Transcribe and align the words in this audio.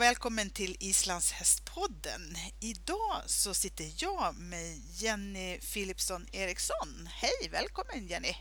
och 0.00 0.04
välkommen 0.04 0.50
till 0.50 0.76
Islands 0.80 1.32
hästpodden. 1.32 2.36
Idag 2.60 3.22
så 3.26 3.54
sitter 3.54 3.92
jag 3.96 4.34
med 4.34 4.80
Jenny 4.94 5.58
Philipsson 5.60 6.26
Eriksson. 6.32 7.08
Hej, 7.12 7.48
välkommen 7.50 8.06
Jenny! 8.06 8.36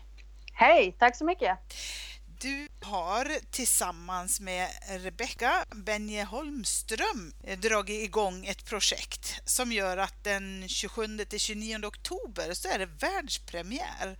Hej, 0.54 0.96
tack 1.00 1.18
så 1.18 1.26
mycket! 1.26 1.58
Du 2.42 2.68
har 2.82 3.52
tillsammans 3.52 4.40
med 4.40 4.70
Rebecka 4.90 5.66
Benje 5.76 6.24
Holmström 6.24 7.34
dragit 7.58 8.04
igång 8.04 8.46
ett 8.46 8.66
projekt 8.66 9.42
som 9.46 9.72
gör 9.72 9.98
att 9.98 10.24
den 10.24 10.64
27-29 10.64 11.86
oktober 11.86 12.54
så 12.54 12.68
är 12.68 12.80
det 12.80 12.86
världspremiär. 12.86 14.20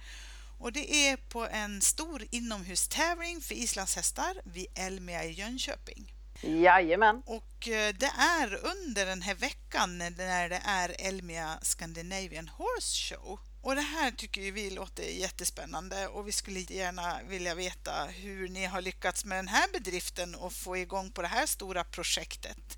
Och 0.58 0.72
det 0.72 0.94
är 0.94 1.18
på 1.18 1.48
en 1.48 1.82
stor 1.82 2.24
inomhustävling 2.32 3.42
för 3.42 3.56
islandshästar 3.56 4.42
vid 4.44 4.68
Elmia 4.76 5.24
i 5.24 5.32
Jönköping. 5.32 6.19
Jajamän. 6.42 7.22
Och 7.26 7.68
eh, 7.68 7.94
det 8.00 8.12
är 8.18 8.60
under 8.66 9.06
den 9.06 9.22
här 9.22 9.36
veckan 9.36 9.98
när 9.98 10.50
det 10.50 10.62
är 10.66 10.96
Elmia 11.00 11.60
Scandinavian 11.62 12.48
Horse 12.48 13.16
Show. 13.16 13.40
Och 13.62 13.76
det 13.76 13.82
här 13.82 14.12
tycker 14.12 14.52
vi 14.52 14.70
låter 14.70 15.04
jättespännande 15.04 16.08
och 16.08 16.28
vi 16.28 16.32
skulle 16.32 16.60
gärna 16.60 17.20
vilja 17.30 17.56
veta 17.56 17.92
hur 18.06 18.50
ni 18.50 18.66
har 18.66 18.82
lyckats 18.82 19.26
med 19.26 19.38
den 19.38 19.48
här 19.48 19.68
bedriften 19.74 20.36
och 20.36 20.54
få 20.54 20.78
igång 20.78 21.12
på 21.12 21.22
det 21.22 21.28
här 21.28 21.46
stora 21.46 21.84
projektet. 21.84 22.78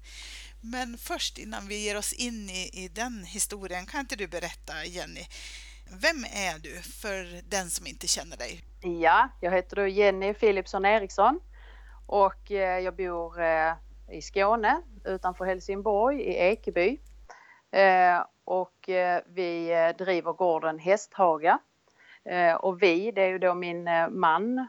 Men 0.62 0.98
först 0.98 1.38
innan 1.38 1.68
vi 1.68 1.84
ger 1.84 1.98
oss 1.98 2.14
in 2.14 2.50
i, 2.50 2.70
i 2.74 2.88
den 2.88 3.24
historien, 3.24 3.86
kan 3.86 4.00
inte 4.00 4.16
du 4.16 4.28
berätta 4.28 4.86
Jenny, 4.86 5.26
vem 5.90 6.26
är 6.34 6.60
du 6.60 6.82
för 6.82 7.41
den 7.50 7.70
som 7.70 7.88
inte 7.88 8.07
känner 8.07 8.38
dig? 8.38 8.62
Ja, 9.02 9.30
jag 9.40 9.52
heter 9.52 9.76
då 9.76 9.88
Jenny 9.88 10.34
Philipsson 10.34 10.85
Eriksson 10.85 11.40
och 12.12 12.51
eh, 12.51 12.79
jag 12.79 12.95
bor 12.95 13.41
eh, 13.41 13.73
i 14.09 14.21
Skåne 14.21 14.81
utanför 15.05 15.45
Helsingborg 15.45 16.21
i 16.21 16.35
Ekeby. 16.35 16.99
Eh, 17.71 18.26
och 18.45 18.90
vi 19.26 19.93
driver 19.98 20.34
gården 20.34 20.79
Hästhaga. 20.79 21.59
Och 22.59 22.84
vi, 22.84 23.12
det 23.12 23.21
är 23.21 23.27
ju 23.27 23.39
då 23.39 23.54
min 23.54 23.89
man 24.09 24.67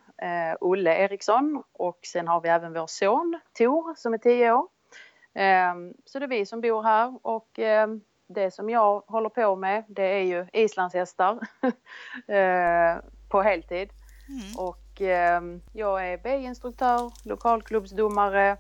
Olle 0.61 0.97
Eriksson 0.97 1.63
och 1.73 1.99
sen 2.03 2.29
har 2.29 2.41
vi 2.41 2.49
även 2.49 2.73
vår 2.73 2.87
son 2.87 3.41
Tor 3.59 3.95
som 3.97 4.15
är 4.15 4.19
10 4.19 4.53
år. 4.53 4.69
Så 6.05 6.19
det 6.19 6.25
är 6.25 6.29
vi 6.29 6.47
som 6.47 6.61
bor 6.61 6.83
här 6.83 7.19
och 7.23 7.49
det 8.27 8.51
som 8.51 8.71
jag 8.71 9.01
håller 9.07 9.29
på 9.29 9.57
med 9.57 9.85
det 9.89 10.07
är 10.07 10.23
ju 10.23 10.47
islandshästar 10.53 11.39
på 13.29 13.43
heltid. 13.43 13.91
Mm. 14.29 14.67
Och 14.67 14.82
eh, 15.01 15.41
jag 15.73 16.09
är 16.09 16.19
B-instruktör, 16.23 17.13
lokalklubbsdomare, 17.25 18.57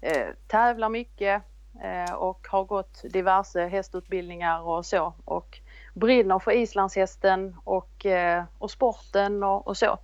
eh, 0.00 0.26
tävlar 0.46 0.88
mycket 0.88 1.42
eh, 1.82 2.14
och 2.14 2.48
har 2.48 2.64
gått 2.64 3.02
diverse 3.02 3.66
hästutbildningar 3.66 4.60
och 4.60 4.86
så 4.86 5.14
och 5.24 5.60
brinner 5.94 6.38
för 6.38 6.52
islandshästen 6.52 7.56
och, 7.64 8.06
eh, 8.06 8.44
och 8.58 8.70
sporten 8.70 9.42
och, 9.42 9.66
och 9.66 9.76
så. 9.76 9.98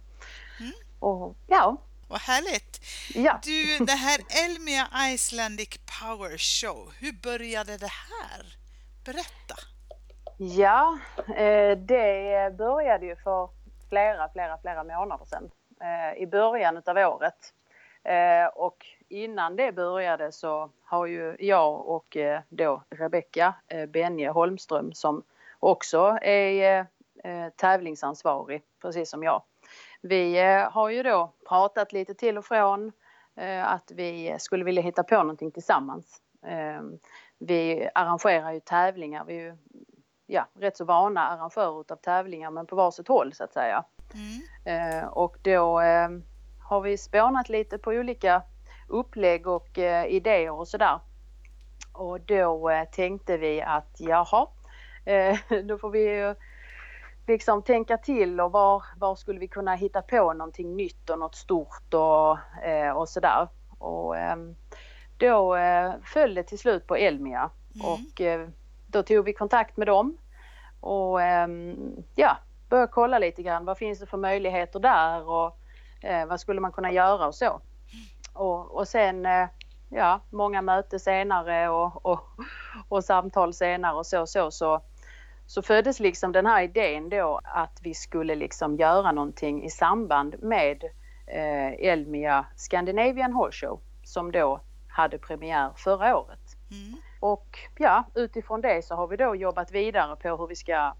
Mm. 0.61 0.72
Och 0.98 1.36
ja. 1.47 1.77
Vad 2.08 2.20
härligt! 2.20 2.80
Ja. 3.14 3.41
Du, 3.42 3.84
det 3.84 3.92
här 3.92 4.20
Elmia 4.45 4.86
Icelandic 5.14 5.78
Power 6.00 6.39
Show, 6.39 6.92
hur 7.00 7.12
började 7.12 7.77
det 7.77 7.92
här? 8.11 8.56
Berätta! 9.05 9.55
Ja, 10.36 10.98
eh, 11.36 11.78
det 11.78 12.56
började 12.58 13.06
ju 13.06 13.17
för 13.17 13.48
flera, 13.89 14.28
flera, 14.28 14.58
flera 14.58 14.84
månader 14.84 15.25
sedan. 15.25 15.50
Eh, 15.85 16.23
i 16.23 16.27
början 16.27 16.83
av 16.87 16.97
året. 16.97 17.55
Eh, 18.03 18.47
och 18.47 18.86
innan 19.08 19.57
det 19.57 19.73
började 19.73 20.33
så 20.33 20.70
har 20.85 21.07
ju 21.07 21.36
jag 21.39 21.89
och 21.89 22.17
eh, 22.17 22.41
då 22.48 22.83
Rebecka 22.91 23.55
eh, 23.69 23.86
Benje 23.86 24.31
Holmström 24.31 24.92
som 24.92 25.23
också 25.61 26.19
är 26.23 26.86
eh, 27.23 27.33
eh, 27.33 27.51
tävlingsansvarig, 27.57 28.63
precis 28.83 29.11
som 29.11 29.23
jag. 29.23 29.42
Vi 30.01 30.39
har 30.70 30.89
ju 30.89 31.03
då 31.03 31.33
pratat 31.48 31.92
lite 31.92 32.14
till 32.14 32.39
och 32.39 32.45
från 32.45 32.92
att 33.64 33.91
vi 33.91 34.37
skulle 34.39 34.64
vilja 34.64 34.83
hitta 34.83 35.03
på 35.03 35.17
någonting 35.17 35.51
tillsammans. 35.51 36.23
Vi 37.39 37.89
arrangerar 37.95 38.53
ju 38.53 38.61
tävlingar, 38.61 39.25
vi 39.25 39.37
är 39.37 39.41
ju 39.41 39.57
ja, 40.27 40.47
rätt 40.55 40.77
så 40.77 40.85
vana 40.85 41.20
arrangörer 41.29 41.81
utav 41.81 41.97
tävlingar 41.97 42.51
men 42.51 42.67
på 42.67 42.77
varsitt 42.77 43.08
håll 43.08 43.35
så 43.35 43.45
att 43.45 43.53
säga. 43.53 43.85
Mm. 44.14 44.42
Eh, 44.64 45.07
och 45.07 45.36
då 45.42 45.80
eh, 45.80 46.08
har 46.58 46.80
vi 46.80 46.98
spånat 46.98 47.48
lite 47.48 47.79
på 47.79 47.91
olika 47.91 48.42
upplägg 48.89 49.47
och 49.47 49.79
eh, 49.79 50.07
idéer 50.07 50.51
och 50.51 50.69
sådär. 50.69 51.01
Och 51.92 52.20
då 52.20 52.70
tänkte 52.92 53.36
vi 53.36 53.63
att 53.63 53.97
jaha, 53.98 54.47
då 55.64 55.79
får 55.79 55.91
vi 55.91 56.35
liksom 57.27 57.63
tänka 57.63 57.97
till 57.97 58.41
och 58.41 58.52
var, 58.52 58.83
var 58.98 59.14
skulle 59.14 59.39
vi 59.39 59.48
kunna 59.48 59.75
hitta 59.75 60.02
på 60.02 60.33
någonting 60.33 60.77
nytt 60.77 61.11
och 61.11 61.19
något 61.19 61.35
stort 61.35 61.95
och, 61.95 62.39
och 62.95 63.08
sådär. 63.08 63.48
Och 63.79 64.14
då 65.19 65.57
föll 66.05 66.35
det 66.35 66.42
till 66.42 66.58
slut 66.58 66.86
på 66.86 66.96
Elmia 66.96 67.51
mm. 67.75 67.86
och 67.86 68.45
då 68.86 69.02
tog 69.02 69.25
vi 69.25 69.33
kontakt 69.33 69.77
med 69.77 69.86
dem 69.86 70.17
och 70.81 71.20
ja, 72.14 72.36
börja 72.74 72.86
kolla 72.86 73.18
lite 73.18 73.42
grann. 73.42 73.64
Vad 73.64 73.79
finns 73.79 74.01
det 74.01 74.07
för 74.07 74.18
möjligheter 74.18 74.80
där 74.80 75.29
och 75.29 75.58
eh, 76.02 76.27
vad 76.27 76.40
skulle 76.40 76.61
man 76.61 76.73
kunna 76.73 76.92
göra 76.92 77.27
och 77.27 77.35
så. 77.35 77.61
Och, 78.33 78.74
och 78.77 78.89
sen 78.89 79.27
eh, 79.27 79.48
ja, 79.89 80.20
många 80.30 80.62
möten 80.62 81.01
senare 81.01 81.68
och, 81.68 82.07
och, 82.07 82.20
och, 82.89 83.05
samtal 83.05 83.55
senare 83.55 83.96
och 83.96 84.07
så, 84.07 84.27
så, 84.27 84.51
så, 84.51 84.80
så 85.46 85.63
föddes 85.63 86.01
liksom 86.01 86.33
den 86.33 86.46
här 86.46 86.63
idén 86.63 87.08
då 87.08 87.40
att 87.45 87.79
vi 87.83 87.95
skulle 87.95 88.34
liksom 88.34 88.77
göra 88.77 89.13
någonting 89.13 89.64
i 89.64 89.70
samband 89.70 90.42
med 90.42 90.84
eh, 91.27 91.90
Elmia 91.90 92.46
Scandinavian 92.57 93.33
Horse 93.33 93.67
Show 93.67 93.80
som 94.05 94.33
då 94.33 94.61
hade 94.89 95.18
premiär 95.18 95.70
förra 95.77 96.17
året. 96.17 96.57
Mm. 96.70 97.01
Och 97.20 97.58
ja, 97.79 98.05
utifrån 98.14 98.61
det 98.61 98.84
så 98.84 98.95
har 98.95 99.07
vi 99.07 99.17
då 99.17 99.36
jobbat 99.36 99.73
vidare 99.73 100.17
på 100.17 100.36
hur 100.36 100.46
vi 100.46 100.57
ska 100.57 100.92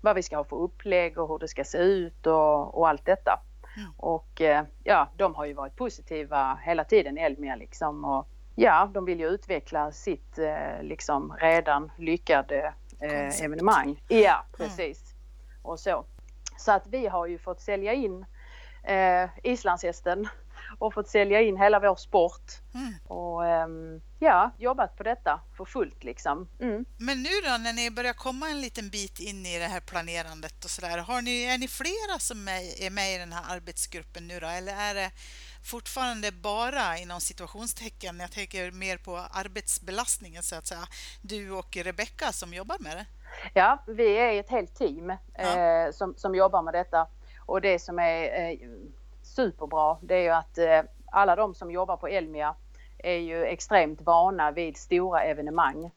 vad 0.00 0.16
vi 0.16 0.22
ska 0.22 0.36
ha 0.36 0.44
för 0.44 0.56
upplägg 0.56 1.18
och 1.18 1.28
hur 1.28 1.38
det 1.38 1.48
ska 1.48 1.64
se 1.64 1.78
ut 1.78 2.26
och, 2.26 2.78
och 2.78 2.88
allt 2.88 3.04
detta. 3.04 3.40
Mm. 3.76 3.90
Och 3.96 4.40
eh, 4.40 4.64
ja, 4.84 5.08
de 5.16 5.34
har 5.34 5.44
ju 5.44 5.54
varit 5.54 5.76
positiva 5.76 6.58
hela 6.62 6.84
tiden, 6.84 7.18
Elmia 7.18 7.56
liksom. 7.56 8.04
Och, 8.04 8.28
ja, 8.54 8.90
de 8.94 9.04
vill 9.04 9.20
ju 9.20 9.28
utveckla 9.28 9.92
sitt 9.92 10.38
eh, 10.38 10.82
liksom 10.82 11.36
redan 11.40 11.92
lyckade 11.96 12.74
eh, 13.00 13.44
evenemang. 13.44 14.02
Ja, 14.08 14.44
precis. 14.56 15.12
Mm. 15.12 15.16
Och 15.62 15.80
så. 15.80 16.04
Så 16.58 16.72
att 16.72 16.86
vi 16.86 17.06
har 17.06 17.26
ju 17.26 17.38
fått 17.38 17.60
sälja 17.60 17.92
in 17.92 18.26
eh, 18.82 19.28
islandshästen 19.42 20.28
och 20.78 20.94
fått 20.94 21.08
sälja 21.08 21.40
in 21.40 21.56
hela 21.56 21.80
vår 21.80 21.96
sport. 21.96 22.52
Mm. 22.74 22.94
Och 23.06 23.42
um, 23.42 24.02
ja, 24.18 24.50
jobbat 24.58 24.96
på 24.96 25.02
detta 25.02 25.40
för 25.56 25.64
fullt 25.64 26.04
liksom. 26.04 26.48
Mm. 26.60 26.84
Men 26.98 27.22
nu 27.22 27.30
då 27.44 27.56
när 27.58 27.72
ni 27.72 27.90
börjar 27.90 28.12
komma 28.12 28.48
en 28.48 28.60
liten 28.60 28.90
bit 28.90 29.20
in 29.20 29.46
i 29.46 29.58
det 29.58 29.64
här 29.64 29.80
planerandet 29.80 30.64
och 30.64 30.70
sådär, 30.70 30.98
har 30.98 31.22
ni, 31.22 31.44
är 31.44 31.58
ni 31.58 31.68
flera 31.68 32.18
som 32.18 32.48
är, 32.48 32.86
är 32.86 32.90
med 32.90 33.14
i 33.14 33.18
den 33.18 33.32
här 33.32 33.56
arbetsgruppen 33.56 34.28
nu 34.28 34.40
då? 34.40 34.46
Eller 34.46 34.72
är 34.72 34.94
det 34.94 35.10
fortfarande 35.64 36.32
bara 36.32 36.98
inom 36.98 37.20
situationstecken, 37.20 38.20
jag 38.20 38.32
tänker 38.32 38.70
mer 38.70 38.96
på 38.96 39.16
arbetsbelastningen 39.16 40.42
så 40.42 40.56
att 40.56 40.66
säga, 40.66 40.86
du 41.22 41.50
och 41.50 41.76
Rebecka 41.76 42.32
som 42.32 42.54
jobbar 42.54 42.76
med 42.80 42.96
det? 42.96 43.06
Ja, 43.54 43.84
vi 43.86 44.18
är 44.18 44.40
ett 44.40 44.50
helt 44.50 44.74
team 44.74 45.12
ja. 45.38 45.58
eh, 45.58 45.92
som, 45.92 46.14
som 46.16 46.34
jobbar 46.34 46.62
med 46.62 46.74
detta 46.74 47.06
och 47.46 47.60
det 47.60 47.78
som 47.78 47.98
är 47.98 48.50
eh, 48.50 48.58
superbra 49.38 49.96
det 50.02 50.14
är 50.14 50.22
ju 50.22 50.30
att 50.30 50.58
eh, 50.58 50.90
alla 51.12 51.36
de 51.36 51.54
som 51.54 51.70
jobbar 51.70 51.96
på 51.96 52.08
Elmia 52.08 52.54
är 52.98 53.16
ju 53.16 53.44
extremt 53.44 54.02
vana 54.02 54.50
vid 54.50 54.76
stora 54.76 55.22
evenemang. 55.22 55.90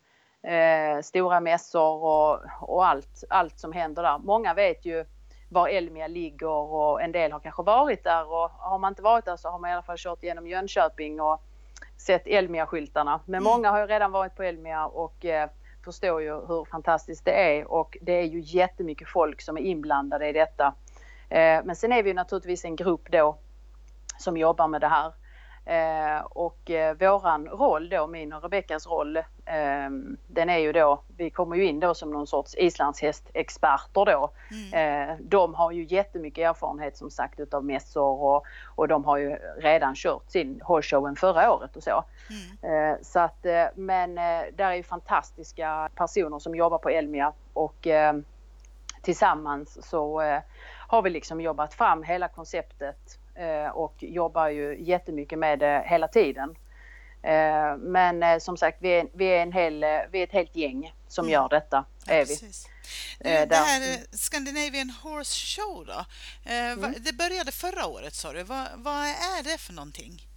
Eh, 0.43 1.01
stora 1.01 1.39
mässor 1.39 2.03
och, 2.03 2.39
och 2.61 2.87
allt, 2.87 3.23
allt 3.29 3.59
som 3.59 3.73
händer 3.73 4.03
där. 4.03 4.17
Många 4.17 4.53
vet 4.53 4.85
ju 4.85 5.05
var 5.49 5.67
Elmia 5.67 6.07
ligger 6.07 6.73
och 6.73 7.01
en 7.01 7.11
del 7.11 7.31
har 7.31 7.39
kanske 7.39 7.63
varit 7.63 8.03
där 8.03 8.31
och 8.31 8.49
har 8.49 8.79
man 8.79 8.91
inte 8.91 9.01
varit 9.01 9.25
där 9.25 9.37
så 9.37 9.49
har 9.49 9.59
man 9.59 9.69
i 9.69 9.73
alla 9.73 9.81
fall 9.81 9.97
kört 9.97 10.23
genom 10.23 10.47
Jönköping 10.47 11.21
och 11.21 11.41
sett 11.97 12.27
Elmia-skyltarna. 12.27 13.19
Men 13.25 13.41
mm. 13.41 13.43
många 13.43 13.71
har 13.71 13.79
ju 13.79 13.87
redan 13.87 14.11
varit 14.11 14.35
på 14.35 14.43
Elmia 14.43 14.85
och 14.85 15.25
eh, 15.25 15.49
förstår 15.85 16.21
ju 16.21 16.33
hur 16.33 16.65
fantastiskt 16.65 17.25
det 17.25 17.59
är 17.59 17.71
och 17.71 17.97
det 18.01 18.13
är 18.13 18.25
ju 18.25 18.39
jättemycket 18.39 19.07
folk 19.07 19.41
som 19.41 19.57
är 19.57 19.61
inblandade 19.61 20.27
i 20.27 20.33
detta. 20.33 20.73
Eh, 21.31 21.63
men 21.63 21.75
sen 21.75 21.91
är 21.91 22.03
vi 22.03 22.13
naturligtvis 22.13 22.65
en 22.65 22.75
grupp 22.75 23.11
då 23.11 23.37
som 24.17 24.37
jobbar 24.37 24.67
med 24.67 24.81
det 24.81 24.87
här. 24.87 25.13
Eh, 25.65 26.21
och 26.21 26.71
eh, 26.71 26.95
våran 26.95 27.47
roll 27.47 27.89
då, 27.89 28.07
min 28.07 28.33
och 28.33 28.43
Rebeckas 28.43 28.87
roll, 28.87 29.19
ehm, 29.45 30.17
den 30.27 30.49
är 30.49 30.57
ju 30.57 30.71
då, 30.71 31.03
vi 31.17 31.29
kommer 31.29 31.55
ju 31.55 31.65
in 31.65 31.79
då 31.79 31.93
som 31.93 32.11
någon 32.11 32.27
sorts 32.27 32.55
islandshästexperter 32.55 34.05
då. 34.05 34.31
Mm. 34.73 35.17
De 35.29 35.53
har 35.53 35.71
ju 35.71 35.83
jättemycket 35.83 36.49
erfarenhet 36.49 36.97
som 36.97 37.09
sagt 37.09 37.39
utav 37.39 37.65
mässor 37.65 38.21
och, 38.21 38.45
och 38.75 38.87
de 38.87 39.05
har 39.05 39.17
ju 39.17 39.29
redan 39.57 39.95
kört 39.95 40.31
sin 40.31 40.61
horse 40.63 41.15
förra 41.17 41.53
året 41.53 41.75
och 41.75 41.83
så. 41.83 42.03
Mm. 42.63 43.03
Så 43.03 43.19
att, 43.19 43.45
men 43.75 44.15
där 44.15 44.59
är 44.59 44.73
ju 44.73 44.83
fantastiska 44.83 45.89
personer 45.95 46.39
som 46.39 46.55
jobbar 46.55 46.77
på 46.77 46.89
Elmia 46.89 47.33
och 47.53 47.87
eh, 47.87 48.13
tillsammans 49.01 49.89
så 49.89 50.21
har 50.91 51.01
vi 51.01 51.09
liksom 51.09 51.41
jobbat 51.41 51.73
fram 51.73 52.03
hela 52.03 52.27
konceptet 52.27 53.19
eh, 53.35 53.67
och 53.71 53.95
jobbar 53.99 54.47
ju 54.49 54.77
jättemycket 54.83 55.39
med 55.39 55.59
det 55.59 55.83
hela 55.87 56.07
tiden. 56.07 56.55
Eh, 57.23 57.77
men 57.77 58.23
eh, 58.23 58.37
som 58.39 58.57
sagt, 58.57 58.77
vi 58.81 58.89
är, 58.89 59.07
vi, 59.13 59.25
är 59.25 59.41
en 59.41 59.51
hel, 59.51 59.79
vi 60.11 60.19
är 60.19 60.23
ett 60.23 60.31
helt 60.31 60.55
gäng 60.55 60.93
som 61.07 61.25
Mm. 61.25 61.33
gör 61.33 61.49
detta. 61.49 61.85
Ja, 62.05 62.13
är 62.13 62.19
vi. 62.19 62.25
precis. 62.25 62.67
Det 63.19 63.55
här 63.55 63.81
eh, 63.81 63.97
Scandinavian 64.11 64.89
Horse 65.03 65.45
Show 65.61 65.85
då, 65.85 66.05
Mm. 66.51 66.93
det 66.99 67.13
började 67.13 67.51
förra 67.51 67.85
året 67.87 68.13
sa 68.13 68.33
du. 68.33 68.43
Va, 68.43 68.67
vad 68.75 69.03
är 69.05 69.43
det 69.43 69.57
för 69.57 69.73
någonting? 69.73 70.27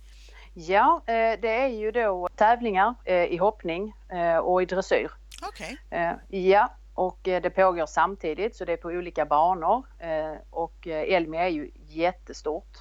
Ja, 0.54 1.02
det 1.40 1.48
är 1.48 1.66
ju 1.68 1.90
då 1.90 2.28
tävlingar 2.36 2.94
i 3.28 3.36
hoppning 3.36 3.94
och 4.42 4.62
i 4.62 4.64
dressyr. 4.66 5.10
Okej. 5.42 5.76
Eh, 5.90 6.12
Ja, 6.28 6.74
och 6.94 7.28
eh, 7.28 7.42
det 7.42 7.50
pågår 7.50 7.86
samtidigt 7.86 8.56
så 8.56 8.64
det 8.64 8.72
är 8.72 8.76
på 8.76 8.88
olika 8.88 9.24
banor 9.24 9.86
eh, 9.98 10.32
och 10.50 10.86
eh, 10.86 11.14
Elmia 11.14 11.44
är 11.44 11.48
ju 11.48 11.70
jättestort. 11.88 12.78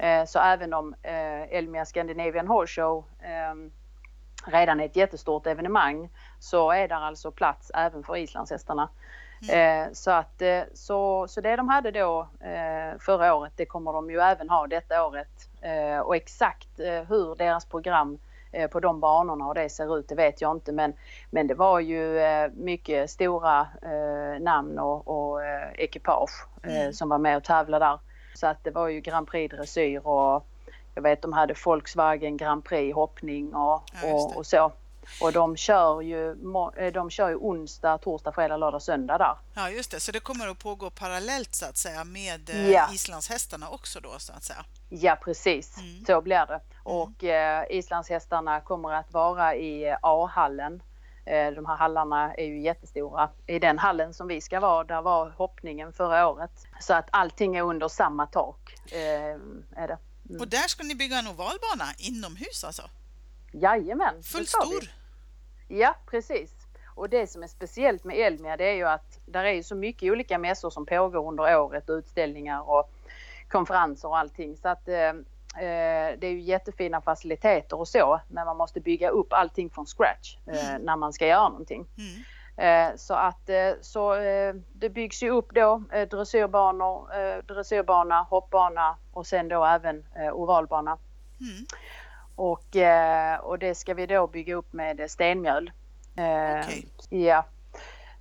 Mm. 0.00 0.26
Så 0.26 0.38
även 0.38 0.74
om 0.74 0.94
Elmia 1.02 1.84
Scandinavian 1.84 2.46
Horse 2.46 2.80
Show 2.80 3.04
ehm, 3.22 3.72
redan 4.46 4.80
är 4.80 4.84
ett 4.84 4.96
jättestort 4.96 5.46
evenemang 5.46 6.10
så 6.40 6.70
är 6.70 6.88
där 6.88 6.96
alltså 6.96 7.30
plats 7.30 7.70
även 7.74 8.02
för 8.02 8.16
islandshästarna. 8.16 8.88
Eh, 9.52 9.92
Så, 9.92 10.10
att, 10.10 10.42
så, 10.74 11.28
så 11.28 11.40
det 11.40 11.56
de 11.56 11.68
hade 11.68 11.90
då 11.90 12.28
förra 12.98 13.34
året 13.34 13.52
det 13.56 13.66
kommer 13.66 13.92
de 13.92 14.10
ju 14.10 14.20
även 14.20 14.50
ha 14.50 14.66
detta 14.66 15.06
året. 15.06 15.48
Och 16.04 16.16
exakt 16.16 16.68
hur 17.08 17.34
deras 17.34 17.64
program 17.64 18.18
på 18.70 18.80
de 18.80 19.00
banorna 19.00 19.46
och 19.46 19.54
det 19.54 19.68
ser 19.68 19.98
ut 19.98 20.08
det 20.08 20.14
vet 20.14 20.40
jag 20.40 20.56
inte 20.56 20.72
men, 20.72 20.92
men 21.30 21.46
det 21.46 21.54
var 21.54 21.80
ju 21.80 22.18
eh, 22.18 22.50
mycket 22.54 23.10
stora 23.10 23.60
eh, 23.82 24.40
namn 24.42 24.78
och, 24.78 25.08
och 25.08 25.44
eh, 25.44 25.70
ekipage 25.78 26.46
eh, 26.62 26.80
Mm. 26.80 26.92
som 26.92 27.08
var 27.08 27.18
med 27.18 27.36
och 27.36 27.44
tävlade 27.44 27.84
där. 27.84 27.98
Så 28.34 28.46
att 28.46 28.64
det 28.64 28.70
var 28.70 28.88
ju 28.88 29.00
Grand 29.00 29.28
Prix 29.28 29.56
dressyr 29.56 30.06
och 30.06 30.46
jag 30.94 31.02
vet 31.02 31.22
de 31.22 31.32
hade 31.32 31.54
Volkswagen 31.64 32.36
Grand 32.36 32.64
Prix 32.64 32.94
hoppning 32.94 33.54
och, 33.54 33.82
Ja, 34.02 34.12
och, 34.12 34.36
och 34.36 34.46
så. 34.46 34.72
Och 35.22 35.32
de 35.32 35.56
kör 35.56 36.00
ju, 36.00 36.30
eh, 36.76 36.92
de 36.92 37.10
kör 37.10 37.28
ju 37.28 37.36
onsdag, 37.36 37.98
torsdag, 37.98 38.32
fredag, 38.32 38.56
lördag, 38.56 38.82
söndag 38.82 39.18
där. 39.18 39.36
Ja, 39.54 39.70
just 39.70 39.90
det. 39.90 40.00
Så 40.00 40.12
det 40.12 40.20
kommer 40.20 40.48
att 40.48 40.58
pågå 40.58 40.90
parallellt 40.90 41.54
så 41.54 41.66
att 41.66 41.76
säga 41.76 42.04
med 42.04 42.50
eh, 42.50 42.70
Ja. 42.70 42.88
islandshästarna 42.92 43.68
också 43.70 44.00
då 44.00 44.08
så 44.18 44.32
att 44.32 44.44
säga. 44.44 44.64
Ja 44.88 45.16
precis, 45.24 45.78
Mm. 45.78 46.04
så 46.06 46.20
blir 46.20 46.46
det. 46.46 46.60
Och 46.86 47.24
eh, 47.24 47.64
islandshästarna 47.70 48.60
kommer 48.60 48.92
att 48.92 49.12
vara 49.12 49.54
i 49.54 49.88
eh, 49.88 49.96
A-hallen. 50.02 50.82
Eh, 51.24 51.50
de 51.50 51.66
här 51.66 51.76
hallarna 51.76 52.34
är 52.34 52.44
ju 52.44 52.60
jättestora. 52.60 53.30
I 53.46 53.58
den 53.58 53.78
hallen 53.78 54.14
som 54.14 54.28
vi 54.28 54.40
ska 54.40 54.60
vara, 54.60 54.84
där 54.84 55.02
var 55.02 55.30
hoppningen 55.30 55.92
förra 55.92 56.28
året. 56.28 56.50
Så 56.80 56.94
att 56.94 57.08
allting 57.10 57.56
är 57.56 57.62
under 57.62 57.88
samma 57.88 58.26
tak. 58.26 58.74
Eh, 58.92 58.98
är 59.82 59.88
det. 59.88 59.98
Mm. 60.28 60.40
Och 60.40 60.48
där 60.48 60.68
ska 60.68 60.84
ni 60.84 60.94
bygga 60.94 61.18
en 61.18 61.26
ovalbana 61.26 61.84
inomhus 61.98 62.64
alltså? 62.64 62.82
Jajamän, 63.52 64.14
vi. 64.16 64.46
stor? 64.46 64.90
Ja, 65.68 65.96
precis. 66.10 66.50
Och 66.94 67.08
det 67.08 67.26
som 67.26 67.42
är 67.42 67.48
speciellt 67.48 68.04
med 68.04 68.16
Elmia 68.16 68.56
det 68.56 68.64
är 68.64 68.74
ju 68.74 68.88
att 68.88 69.20
där 69.26 69.44
är 69.44 69.52
ju 69.52 69.62
så 69.62 69.74
mycket 69.74 70.12
olika 70.12 70.38
mässor 70.38 70.70
som 70.70 70.86
pågår 70.86 71.28
under 71.28 71.58
året, 71.58 71.90
utställningar 71.90 72.70
och 72.70 72.90
konferenser 73.48 74.08
och 74.08 74.18
allting. 74.18 74.56
Så 74.56 74.68
att 74.68 74.88
eh, 74.88 75.12
det 76.20 76.26
är 76.26 76.30
ju 76.30 76.40
jättefina 76.40 77.00
faciliteter 77.00 77.80
och 77.80 77.88
så, 77.88 78.20
men 78.28 78.46
man 78.46 78.56
måste 78.56 78.80
bygga 78.80 79.08
upp 79.08 79.32
allting 79.32 79.70
från 79.70 79.86
scratch 79.86 80.36
eh, 80.46 80.70
Mm. 80.70 80.82
när 80.82 80.96
man 80.96 81.12
ska 81.12 81.26
göra 81.26 81.48
någonting. 81.48 81.86
Mm. 81.98 82.22
Eh, 82.58 82.96
så 82.96 83.14
att 83.14 83.48
eh, 83.48 83.72
så, 83.80 84.14
eh, 84.14 84.54
det 84.72 84.88
byggs 84.90 85.22
ju 85.22 85.30
upp 85.30 85.54
då 85.54 85.82
eh, 85.92 86.08
dressyrbanor, 86.08 87.08
eh, 87.20 87.36
dressyrbana, 87.44 88.22
hoppbana 88.22 88.96
och 89.12 89.26
sen 89.26 89.48
då 89.48 89.64
även 89.64 90.06
eh, 90.16 90.32
ovalbana. 90.32 90.98
Mm. 91.40 91.66
Och, 92.36 92.76
eh, 92.76 93.38
och 93.38 93.58
det 93.58 93.74
ska 93.74 93.94
vi 93.94 94.06
då 94.06 94.26
bygga 94.26 94.54
upp 94.54 94.72
med 94.72 95.10
stenmjöl. 95.10 95.70
Eh, 96.16 96.60
Okej. 96.60 96.88
Ja, 97.08 97.44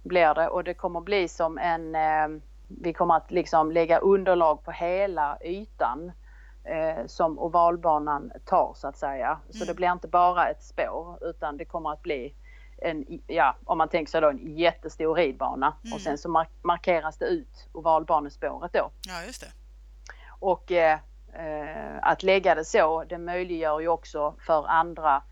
blir 0.03 0.33
det. 0.33 0.47
Och 0.47 0.63
det 0.63 0.73
kommer 0.73 1.01
bli 1.01 1.27
som 1.27 1.57
en... 1.57 1.95
Eh, 1.95 2.41
vi 2.67 2.93
kommer 2.93 3.15
att 3.15 3.31
liksom 3.31 3.71
lägga 3.71 3.97
underlag 3.97 4.63
på 4.63 4.71
hela 4.71 5.37
ytan 5.43 6.11
eh, 6.65 7.05
som 7.05 7.39
ovalbanan 7.39 8.31
tar 8.45 8.73
så 8.75 8.87
att 8.87 8.97
säga. 8.97 9.39
Så 9.49 9.57
Mm. 9.57 9.67
det 9.67 9.73
blir 9.73 9.91
inte 9.91 10.07
bara 10.07 10.47
ett 10.49 10.63
spår 10.63 11.17
utan 11.29 11.57
det 11.57 11.65
kommer 11.65 11.91
att 11.91 12.01
bli 12.01 12.35
en, 12.77 13.05
ja, 13.27 13.55
om 13.65 13.77
man 13.77 13.89
tänker 13.89 14.11
sig 14.11 14.21
då 14.21 14.29
en 14.29 14.57
jättestor 14.57 15.15
ridbana 15.15 15.73
Mm. 15.83 15.93
och 15.93 16.01
sen 16.01 16.17
så 16.17 16.29
mark- 16.29 16.63
markeras 16.63 17.17
det 17.17 17.25
ut 17.25 17.67
ovalbanespåret 17.73 18.73
då. 18.73 18.89
Ja, 19.07 19.23
just 19.25 19.41
det. 19.41 19.47
Och 20.39 20.71
eh, 20.71 20.99
eh, 21.33 21.97
att 22.01 22.23
lägga 22.23 22.55
det 22.55 22.65
så, 22.65 23.03
det 23.03 23.17
möjliggör 23.17 23.79
ju 23.79 23.87
också 23.87 24.35
för 24.39 24.67
andra, 24.67 25.23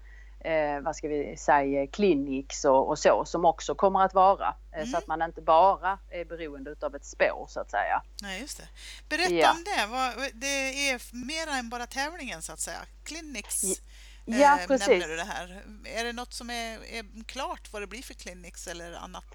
eh, 0.43 0.79
vad 0.81 0.95
ska 0.95 1.07
vi 1.07 1.37
säga, 1.37 1.87
clinics 1.87 2.65
och, 2.65 2.89
och 2.89 2.99
så 2.99 3.25
som 3.25 3.45
också 3.45 3.75
kommer 3.75 3.99
att 4.05 4.13
vara. 4.13 4.47
Eh, 4.47 4.53
Mm. 4.79 4.87
Så 4.87 4.97
att 4.97 5.07
man 5.07 5.21
inte 5.21 5.41
bara 5.41 5.99
är 6.11 6.25
beroende 6.25 6.75
av 6.81 6.95
ett 6.95 7.05
spår 7.05 7.45
så 7.49 7.59
att 7.59 7.71
säga. 7.71 8.01
Nej, 8.21 8.41
just 8.41 8.57
det. 8.57 8.67
Berätta 9.09 9.33
Ja. 9.33 9.51
om 9.51 9.63
det. 9.63 10.29
Det 10.33 10.89
är 10.89 11.25
mer 11.25 11.59
än 11.59 11.69
bara 11.69 11.87
tävlingen 11.87 12.41
så 12.41 12.53
att 12.53 12.59
säga. 12.59 12.79
Clinics 13.03 13.63
Ja, 14.25 14.59
eh, 14.61 14.67
precis. 14.67 14.87
nämner 14.87 15.07
du 15.07 15.15
det 15.15 15.23
här. 15.23 15.63
Är 15.95 16.03
det 16.03 16.13
något 16.13 16.33
som 16.33 16.49
är, 16.49 16.73
är 16.73 17.23
klart 17.25 17.73
vad 17.73 17.81
det 17.81 17.87
blir 17.87 18.01
för 18.01 18.13
clinics 18.13 18.67
eller 18.67 18.93
annat? 18.93 19.25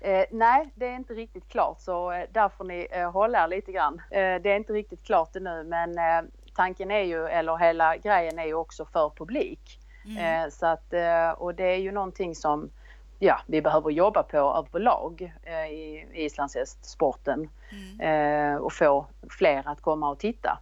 Eh, 0.00 0.24
nej, 0.30 0.72
det 0.74 0.86
är 0.86 0.96
inte 0.96 1.14
riktigt 1.14 1.48
klart 1.48 1.80
så 1.80 2.12
eh, 2.12 2.24
där 2.32 2.48
får 2.48 2.64
ni 2.64 2.88
eh, 2.90 3.10
hålla 3.12 3.44
er 3.44 3.48
lite 3.48 3.72
grann. 3.72 3.94
Eh, 4.10 4.42
det 4.42 4.50
är 4.50 4.56
inte 4.56 4.72
riktigt 4.72 5.04
klart 5.04 5.36
ännu 5.36 5.64
men 5.64 5.98
eh, 5.98 6.30
tanken 6.56 6.90
är 6.90 7.00
ju, 7.04 7.26
eller 7.26 7.56
hela 7.56 7.96
grejen 7.96 8.38
är 8.38 8.44
ju 8.46 8.54
också 8.54 8.86
för 8.86 9.10
publik. 9.16 9.80
Mm. 10.06 10.44
Eh, 10.44 10.50
så 10.50 10.66
att, 10.66 10.92
eh, 10.92 11.30
och 11.30 11.54
det 11.54 11.64
är 11.64 11.78
ju 11.78 11.92
någonting 11.92 12.34
som 12.34 12.70
ja, 13.18 13.40
vi 13.46 13.62
behöver 13.62 13.90
jobba 13.90 14.22
på 14.22 14.36
överlag 14.36 15.32
eh, 15.42 15.66
i 15.72 16.06
islandshästsporten 16.12 17.48
Mm. 17.72 18.00
eh, 18.52 18.56
och 18.56 18.72
få 18.72 19.06
fler 19.30 19.68
att 19.68 19.80
komma 19.80 20.10
och 20.10 20.18
titta. 20.18 20.58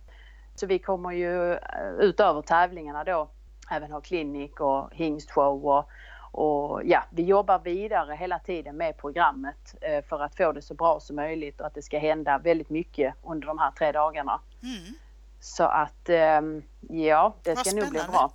Så 0.55 0.67
vi 0.67 0.79
kommer 0.79 1.13
ju 1.13 1.59
utöver 1.99 2.43
tävlingarna 2.43 3.05
då 3.05 3.29
även 3.71 3.93
ha 3.93 4.01
klinik 4.01 4.61
och 4.61 4.95
hingstshow 4.95 5.67
och, 5.67 5.89
och 6.33 6.81
ja, 6.85 7.05
vi 7.11 7.23
jobbar 7.23 7.59
vidare 7.59 8.15
hela 8.15 8.39
tiden 8.39 8.77
med 8.77 8.97
programmet 8.97 9.75
för 10.09 10.23
att 10.23 10.37
få 10.37 10.53
det 10.53 10.63
så 10.63 10.75
bra 10.75 11.01
som 11.01 11.17
möjligt 11.17 11.61
och 11.61 11.67
att 11.67 11.75
det 11.75 11.83
ska 11.83 11.99
hända 11.99 12.39
väldigt 12.39 12.71
mycket 12.71 13.15
under 13.25 13.47
de 13.47 13.59
här 13.59 13.71
tre 13.71 13.93
dagarna. 13.93 14.41
Mm. 14.63 14.95
Så 15.43 15.65
att 15.65 16.09
ehm, 16.09 16.63
ja, 16.89 17.35
det 17.43 17.57
ska 17.57 17.77
nog 17.77 17.91
bli 17.91 18.01
bra. 18.09 18.33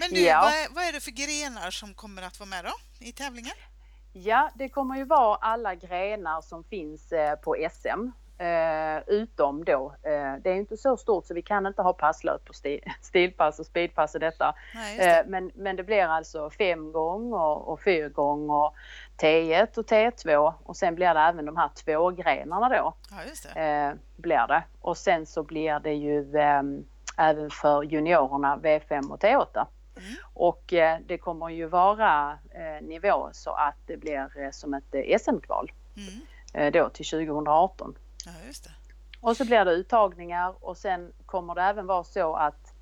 Men 0.00 0.10
du, 0.10 0.20
Ja. 0.20 0.40
vad, 0.42 0.52
är, 0.52 0.74
vad 0.74 0.84
är 0.84 0.92
det 0.92 1.00
för 1.00 1.10
grenar 1.10 1.70
som 1.70 1.94
kommer 1.94 2.22
att 2.22 2.40
vara 2.40 2.48
med 2.48 2.64
då 2.64 3.06
i 3.06 3.12
tävlingen? 3.12 3.52
Ja, 4.12 4.50
det 4.54 4.68
kommer 4.68 4.96
ju 4.96 5.04
vara 5.04 5.36
alla 5.36 5.74
grenar 5.74 6.40
som 6.40 6.64
finns 6.64 7.12
eh, 7.12 7.34
på 7.36 7.56
SM. 7.72 8.10
Eh, 8.42 8.98
utom 9.06 9.64
då, 9.64 9.94
eh, 10.02 10.34
det 10.42 10.50
är 10.50 10.54
inte 10.54 10.76
så 10.76 10.96
stort 10.96 11.26
så 11.26 11.34
vi 11.34 11.42
kan 11.42 11.66
inte 11.66 11.82
ha 11.82 11.92
passlöp 11.92 12.44
på 12.44 12.52
sti, 12.52 12.80
stilpass 13.02 13.58
och 13.58 13.66
speedpass 13.66 14.14
och 14.14 14.20
detta. 14.20 14.54
Nej, 14.74 14.98
det. 14.98 15.20
Eh, 15.20 15.26
men, 15.26 15.50
men 15.54 15.76
det 15.76 15.82
blir 15.84 16.02
alltså 16.04 16.50
fem 16.50 16.92
gång 16.92 17.32
och, 17.32 17.68
och 17.68 17.82
fyra 17.84 18.08
gång 18.08 18.50
och 18.50 18.74
T1 19.20 19.78
och 19.78 19.86
T2 19.86 20.52
och 20.64 20.76
sen 20.76 20.94
blir 20.94 21.14
det 21.14 21.20
även 21.20 21.44
de 21.44 21.56
här 21.56 21.68
tvågrenarna 21.68 22.68
då. 22.68 22.94
Ja, 23.10 23.16
just 23.28 23.54
det. 23.54 23.60
Eh, 23.60 23.92
blir 24.16 24.46
det. 24.46 24.62
Och 24.80 24.96
sen 24.96 25.26
så 25.26 25.42
blir 25.42 25.80
det 25.80 25.92
ju 25.94 26.36
eh, 26.36 26.62
även 27.18 27.50
för 27.50 27.82
juniorerna 27.82 28.56
V5 28.56 29.10
och 29.10 29.18
T8. 29.22 29.66
Mm. 29.96 30.14
Och 30.34 30.72
eh, 30.72 30.98
det 31.06 31.18
kommer 31.18 31.48
ju 31.48 31.66
vara 31.66 32.38
eh, 32.50 32.86
nivå 32.86 33.28
så 33.32 33.50
att 33.50 33.76
det 33.86 33.96
blir 33.96 34.30
eh, 34.44 34.50
som 34.50 34.74
ett 34.74 34.94
eh, 34.94 35.18
SM-kval 35.18 35.72
Mm. 36.54 36.72
då 36.72 36.88
till 36.88 37.06
2018. 37.06 37.94
Ja, 38.26 38.32
just 38.46 38.64
det. 38.64 38.70
Och 39.20 39.36
så 39.36 39.44
blir 39.44 39.64
det 39.64 39.70
uttagningar 39.70 40.54
och 40.60 40.76
sen 40.76 41.12
kommer 41.26 41.54
det 41.54 41.62
även 41.62 41.86
vara 41.86 42.04
så 42.04 42.34
att 42.34 42.74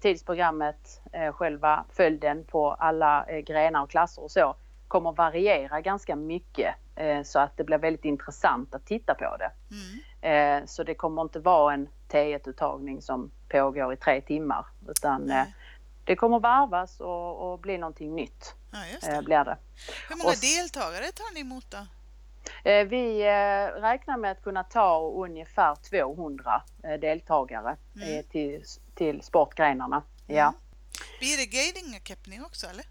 tidsprogrammet, 0.00 1.00
själva 1.32 1.84
följden 1.92 2.44
på 2.44 2.70
alla 2.72 3.26
grenar 3.46 3.82
och 3.82 3.90
klasser 3.90 4.22
och 4.22 4.30
så 4.30 4.54
kommer 4.90 5.12
variera 5.12 5.80
ganska 5.80 6.16
mycket 6.16 6.74
eh, 6.96 7.22
så 7.22 7.38
att 7.38 7.56
det 7.56 7.64
blir 7.64 7.78
väldigt 7.78 8.04
intressant 8.04 8.74
att 8.74 8.86
titta 8.86 9.14
på 9.14 9.36
det. 9.36 9.50
Mm. 9.70 10.62
Eh, 10.62 10.66
så 10.66 10.82
det 10.84 10.94
kommer 10.94 11.22
inte 11.22 11.38
vara 11.40 11.74
en 11.74 11.88
T1-uttagning 12.08 13.02
som 13.02 13.30
pågår 13.48 13.92
i 13.92 13.96
tre 13.96 14.20
timmar 14.20 14.66
utan 14.88 15.20
eh, 15.22 15.36
Nej. 15.36 15.54
det 16.04 16.16
kommer 16.16 16.38
varvas 16.40 17.00
och, 17.00 17.52
och 17.52 17.58
bli 17.58 17.78
någonting 17.78 18.14
nytt. 18.14 18.54
Ja, 18.72 19.08
eh, 19.08 19.16
det. 19.16 19.22
blir 19.22 19.44
det. 19.44 19.56
Hur 20.08 20.16
många 20.16 20.28
och- 20.30 20.36
deltagare 20.40 21.12
tar 21.12 21.34
ni 21.34 21.40
emot 21.40 21.66
då? 21.70 21.86
Eh, 22.70 22.84
Vi 22.86 23.20
eh, 23.22 23.80
räknar 23.80 24.16
med 24.16 24.30
att 24.30 24.42
kunna 24.42 24.64
ta 24.64 25.00
ungefär 25.14 25.74
200 25.74 26.62
eh, 26.84 27.00
deltagare 27.00 27.76
Mm. 27.96 28.18
eh, 28.18 28.24
till, 28.24 28.62
till 28.94 29.22
sportgrenarna. 29.22 30.02
Ja. 30.26 30.42
Mm. 30.48 30.54
Blir 31.18 31.36
det 31.36 31.46
guiding 31.46 32.44
också 32.44 32.66
eller? 32.66 32.84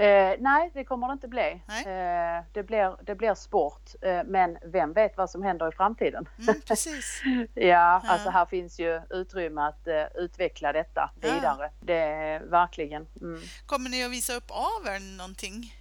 Eh, 0.00 0.34
nej, 0.38 0.70
det 0.74 0.84
kommer 0.84 1.06
det 1.08 1.12
inte 1.12 1.28
bli. 1.28 1.62
Eh, 1.68 2.44
det, 2.52 2.62
blir, 2.62 2.96
det 3.02 3.14
blir 3.14 3.34
sport, 3.34 3.82
eh, 4.02 4.20
men 4.26 4.58
vem 4.64 4.92
vet 4.92 5.16
vad 5.16 5.30
som 5.30 5.42
händer 5.42 5.68
i 5.68 5.72
framtiden? 5.72 6.28
Mm, 6.48 6.60
precis. 6.60 7.22
Ja, 7.54 7.64
Ja. 7.64 8.02
alltså 8.04 8.30
här 8.30 8.46
finns 8.46 8.78
ju 8.80 9.00
utrymme 9.10 9.60
att 9.62 9.86
eh, 9.88 10.04
utveckla 10.14 10.72
detta 10.72 11.10
Ja. 11.20 11.28
vidare. 11.34 11.70
Det 11.80 11.98
är 11.98 12.40
verkligen. 12.40 13.06
Mm. 13.20 13.40
Kommer 13.66 13.90
ni 13.90 14.04
att 14.04 14.10
visa 14.10 14.32
upp 14.34 14.50
av 14.50 14.86
er 14.86 15.16
någonting? 15.18 15.72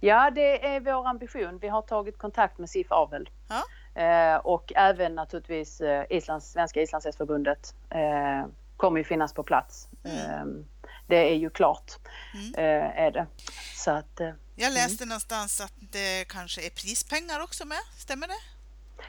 Ja, 0.00 0.30
det 0.30 0.66
är 0.66 0.80
vår 0.80 1.08
ambition. 1.08 1.58
Vi 1.58 1.68
har 1.68 1.82
tagit 1.82 2.18
kontakt 2.18 2.58
med 2.58 2.70
SIF 2.70 2.92
Avel. 2.92 3.28
Ja. 3.48 3.62
Eh, 4.02 4.36
och 4.36 4.72
även 4.76 5.14
naturligtvis 5.14 5.80
eh, 5.80 6.04
Islands, 6.10 6.52
Svenska 6.52 6.82
islandshästförbundet 6.82 7.74
kommer 8.76 8.98
ju 8.98 9.04
finnas 9.04 9.32
på 9.32 9.42
plats. 9.42 9.88
Mm. 10.04 10.64
Det 11.06 11.30
är 11.30 11.34
ju 11.34 11.50
klart, 11.50 11.92
Mm. 12.34 12.54
eh, 12.54 12.98
är 13.04 13.10
det. 13.10 13.26
Så 13.74 13.90
att, 13.90 14.20
eh, 14.20 14.30
Jag 14.56 14.72
läste 14.72 15.04
någonstans 15.04 15.60
att 15.60 15.72
det 15.92 16.24
kanske 16.28 16.66
är 16.66 16.70
prispengar 16.70 17.42
också 17.42 17.64
med, 17.66 17.78
stämmer 17.98 18.28
det? 18.28 18.34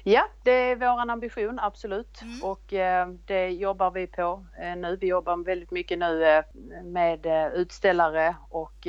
ja, 0.04 0.28
det 0.44 0.52
är 0.52 0.76
vår 0.76 1.12
ambition, 1.12 1.60
absolut. 1.60 2.22
Mm. 2.22 2.44
Och 2.44 2.74
eh, 2.74 3.08
det 3.26 3.50
jobbar 3.50 3.92
vi 3.92 4.08
på 4.08 4.46
eh, 4.62 4.76
nu. 4.76 4.98
Vi 5.02 5.08
jobbar 5.08 5.46
väldigt 5.46 5.72
mycket 5.72 6.00
nu 6.00 6.26
eh, 6.26 6.44
med 6.84 7.26
eh, 7.26 7.48
utställare 7.48 8.36
och 8.50 8.88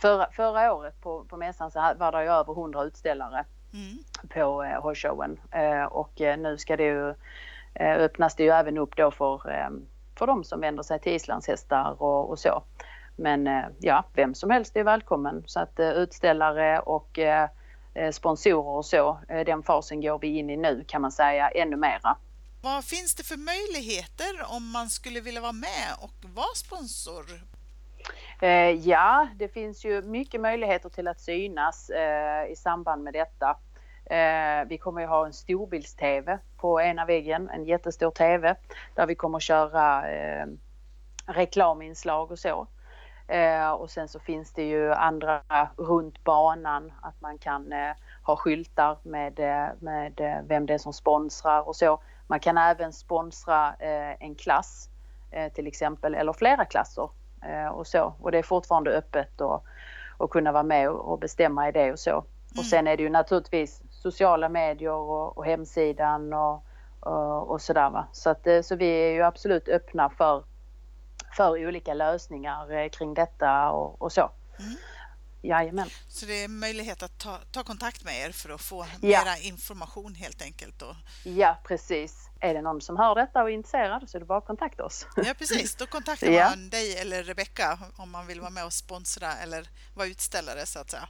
förra, 0.00 0.30
förra 0.32 0.74
året 0.74 1.00
på, 1.00 1.24
på 1.24 1.36
mässan 1.36 1.70
så 1.70 1.94
var 1.98 2.12
det 2.12 2.22
ju 2.24 2.30
över 2.30 2.52
100 2.52 2.82
utställare. 2.84 3.44
Mm. 3.72 3.98
på 4.28 4.62
eh, 4.64 4.82
Horse-showen. 4.82 5.38
Eh, 5.50 5.84
och 5.84 6.12
nu 6.18 6.58
ska 6.58 6.76
det 6.76 6.84
ju, 6.84 7.14
öppnas 7.80 8.34
det 8.36 8.42
ju 8.42 8.50
även 8.50 8.78
upp 8.78 8.96
då 8.96 9.10
för, 9.10 9.70
för 10.18 10.26
de 10.26 10.44
som 10.44 10.60
vänder 10.60 10.82
sig 10.82 11.00
till 11.00 11.12
islandshästar 11.12 12.02
och, 12.02 12.30
och 12.30 12.38
så. 12.38 12.62
Men 13.16 13.46
eh, 13.46 13.64
ja, 13.80 14.04
vem 14.14 14.34
som 14.34 14.50
helst 14.50 14.76
är 14.76 14.84
välkommen. 14.84 15.42
Så 15.46 15.60
att 15.60 15.78
eh, 15.78 15.88
utställare 15.88 16.78
och 16.78 17.18
eh, 17.18 17.48
sponsorer 18.12 18.76
och 18.76 18.86
så, 18.86 19.18
den 19.28 19.62
fasen 19.62 20.00
går 20.00 20.18
vi 20.18 20.38
in 20.38 20.50
i 20.50 20.56
nu 20.56 20.84
kan 20.88 21.02
man 21.02 21.12
säga 21.12 21.48
ännu 21.48 21.76
mera. 21.76 22.16
Vad 22.62 22.84
finns 22.84 23.14
det 23.14 23.22
för 23.22 23.36
möjligheter 23.36 24.56
om 24.56 24.70
man 24.70 24.88
skulle 24.88 25.20
vilja 25.20 25.40
vara 25.40 25.52
med 25.52 25.88
och 26.00 26.30
vara 26.34 26.54
sponsor? 26.54 27.24
Ja, 28.82 29.28
det 29.36 29.48
finns 29.48 29.84
ju 29.84 30.02
mycket 30.02 30.40
möjligheter 30.40 30.88
till 30.88 31.08
att 31.08 31.20
synas 31.20 31.90
i 32.48 32.56
samband 32.56 33.04
med 33.04 33.12
detta. 33.12 33.56
Eh, 34.06 34.64
vi 34.68 34.78
kommer 34.78 35.00
ju 35.00 35.06
ha 35.06 35.26
en 35.26 35.32
storbilds-TV 35.32 36.38
på 36.56 36.80
ena 36.80 37.04
väggen, 37.04 37.50
en 37.50 37.64
jättestor 37.64 38.10
TV 38.10 38.56
där 38.94 39.06
vi 39.06 39.14
kommer 39.14 39.40
köra 39.40 40.10
eh, 40.10 40.46
reklaminslag 41.26 42.30
och 42.30 42.38
så. 42.38 42.66
Eh, 43.28 43.70
och 43.70 43.90
sen 43.90 44.08
så 44.08 44.20
finns 44.20 44.52
det 44.52 44.62
ju 44.62 44.92
andra 44.92 45.42
runt 45.76 46.24
banan 46.24 46.92
att 47.02 47.20
man 47.20 47.38
kan 47.38 47.72
eh, 47.72 47.92
ha 48.22 48.36
skyltar 48.36 48.98
med, 49.02 49.40
eh, 49.40 49.68
med 49.78 50.20
eh, 50.20 50.36
vem 50.46 50.66
det 50.66 50.74
är 50.74 50.78
som 50.78 50.92
sponsrar 50.92 51.68
och 51.68 51.76
så. 51.76 52.00
Man 52.26 52.40
kan 52.40 52.58
även 52.58 52.92
sponsra 52.92 53.74
en 54.18 54.34
klass 54.34 54.88
till 55.54 55.66
exempel 55.66 56.14
eller 56.14 56.32
flera 56.32 56.64
klasser 56.64 57.10
och 57.72 57.86
så. 57.86 58.14
Och 58.20 58.32
det 58.32 58.38
är 58.38 58.42
fortfarande 58.42 58.90
öppet 58.90 59.40
och, 59.40 59.64
och 60.16 60.30
kunna 60.30 60.52
vara 60.52 60.62
med 60.62 60.90
och, 60.90 61.12
och 61.12 61.18
bestämma 61.18 61.68
i 61.68 61.72
det 61.72 61.92
och 61.92 61.98
så. 61.98 62.10
Mm. 62.10 62.24
Och 62.58 62.64
sen 62.64 62.86
är 62.86 62.96
det 62.96 63.02
ju 63.02 63.10
naturligtvis 63.10 63.82
sociala 64.04 64.48
medier 64.48 64.90
och, 64.92 65.38
och 65.38 65.44
hemsidan 65.46 66.32
och, 66.32 66.64
och, 67.00 67.50
och 67.50 67.62
sådär 67.62 67.90
va. 67.90 68.08
Så, 68.12 68.30
att, 68.30 68.46
eh, 68.46 68.62
så 68.62 68.76
vi 68.76 68.86
är 68.86 69.12
ju 69.12 69.22
absolut 69.22 69.68
öppna 69.68 70.10
för, 70.10 70.44
för 71.36 71.66
olika 71.68 71.94
lösningar 71.94 72.72
eh, 72.72 72.88
kring 72.88 73.14
detta 73.14 73.70
och, 73.70 74.02
och 74.02 74.12
så. 74.12 74.30
Mm. 74.58 74.74
Jajamän. 75.42 75.88
Så 76.08 76.26
det 76.26 76.44
är 76.44 76.48
möjlighet 76.48 77.02
att 77.02 77.18
ta, 77.18 77.38
ta 77.52 77.62
kontakt 77.62 78.04
med 78.04 78.14
er 78.26 78.32
för 78.32 78.50
att 78.50 78.60
få 78.60 78.86
Ja. 79.00 79.08
mera 79.24 79.36
information 79.38 80.14
helt 80.14 80.42
enkelt. 80.42 80.82
Och, 80.82 80.94
Ja 81.24 81.56
precis. 81.68 82.28
Är 82.40 82.54
det 82.54 82.62
någon 82.62 82.80
som 82.80 82.96
hör 82.96 83.14
detta 83.14 83.42
och 83.42 83.48
är 83.50 83.54
intresserad 83.54 84.10
så 84.10 84.18
är 84.18 84.20
det 84.20 84.26
bara 84.26 84.38
att 84.38 84.46
kontakta 84.46 84.84
oss. 84.84 85.06
ja 85.16 85.34
precis, 85.38 85.76
då 85.76 85.86
kontaktar 85.86 86.26
Ja. 86.30 86.48
man 86.50 86.68
dig 86.70 86.98
eller 86.98 87.22
Rebecka 87.22 87.78
om 87.96 88.10
man 88.10 88.26
vill 88.26 88.40
vara 88.40 88.50
med 88.50 88.64
och 88.64 88.72
sponsra 88.72 89.32
eller 89.42 89.68
vara 89.94 90.06
utställare 90.06 90.66
så 90.66 90.78
att 90.78 90.90
säga. 90.90 91.08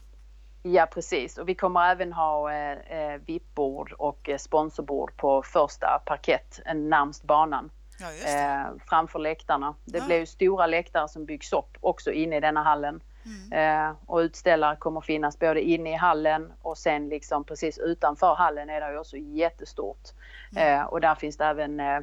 Ja 0.66 0.86
precis 0.86 1.38
och 1.38 1.48
vi 1.48 1.54
kommer 1.54 1.90
även 1.90 2.12
ha 2.12 2.52
eh, 2.52 2.72
eh, 2.72 3.20
VIP-bord 3.26 3.92
och 3.92 4.28
eh, 4.28 4.38
sponsorbord 4.38 5.16
på 5.16 5.42
första 5.42 6.02
parkett 6.06 6.60
närmst 6.74 7.24
banan 7.24 7.70
Ja, 8.00 8.30
eh, 8.30 8.66
framför 8.88 9.18
läktarna. 9.18 9.74
Det 9.84 9.98
Ja. 9.98 10.04
blir 10.06 10.18
ju 10.18 10.26
stora 10.26 10.66
läktare 10.66 11.08
som 11.08 11.24
byggs 11.26 11.52
upp 11.52 11.76
också 11.80 12.12
inne 12.12 12.36
i 12.36 12.40
denna 12.40 12.62
hallen. 12.62 13.02
Mm. 13.50 13.88
Eh, 13.88 13.94
och 14.06 14.18
utställare 14.18 14.76
kommer 14.76 15.00
finnas 15.00 15.38
både 15.38 15.60
inne 15.62 15.90
i 15.90 15.96
hallen 15.96 16.52
och 16.62 16.78
sen 16.78 17.08
liksom 17.08 17.44
precis 17.44 17.78
utanför 17.78 18.34
hallen 18.34 18.70
är 18.70 18.80
det 18.80 18.92
ju 18.92 18.98
också 18.98 19.16
jättestort. 19.16 20.08
Mm. 20.56 20.80
Eh, 20.80 20.84
och 20.86 21.00
där 21.00 21.14
finns 21.14 21.36
det 21.36 21.44
även 21.44 21.80
eh, 21.80 22.00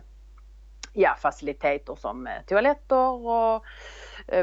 ja, 0.94 1.16
faciliteter 1.20 1.96
som 1.96 2.30
toaletter 2.48 3.28
och 3.28 3.66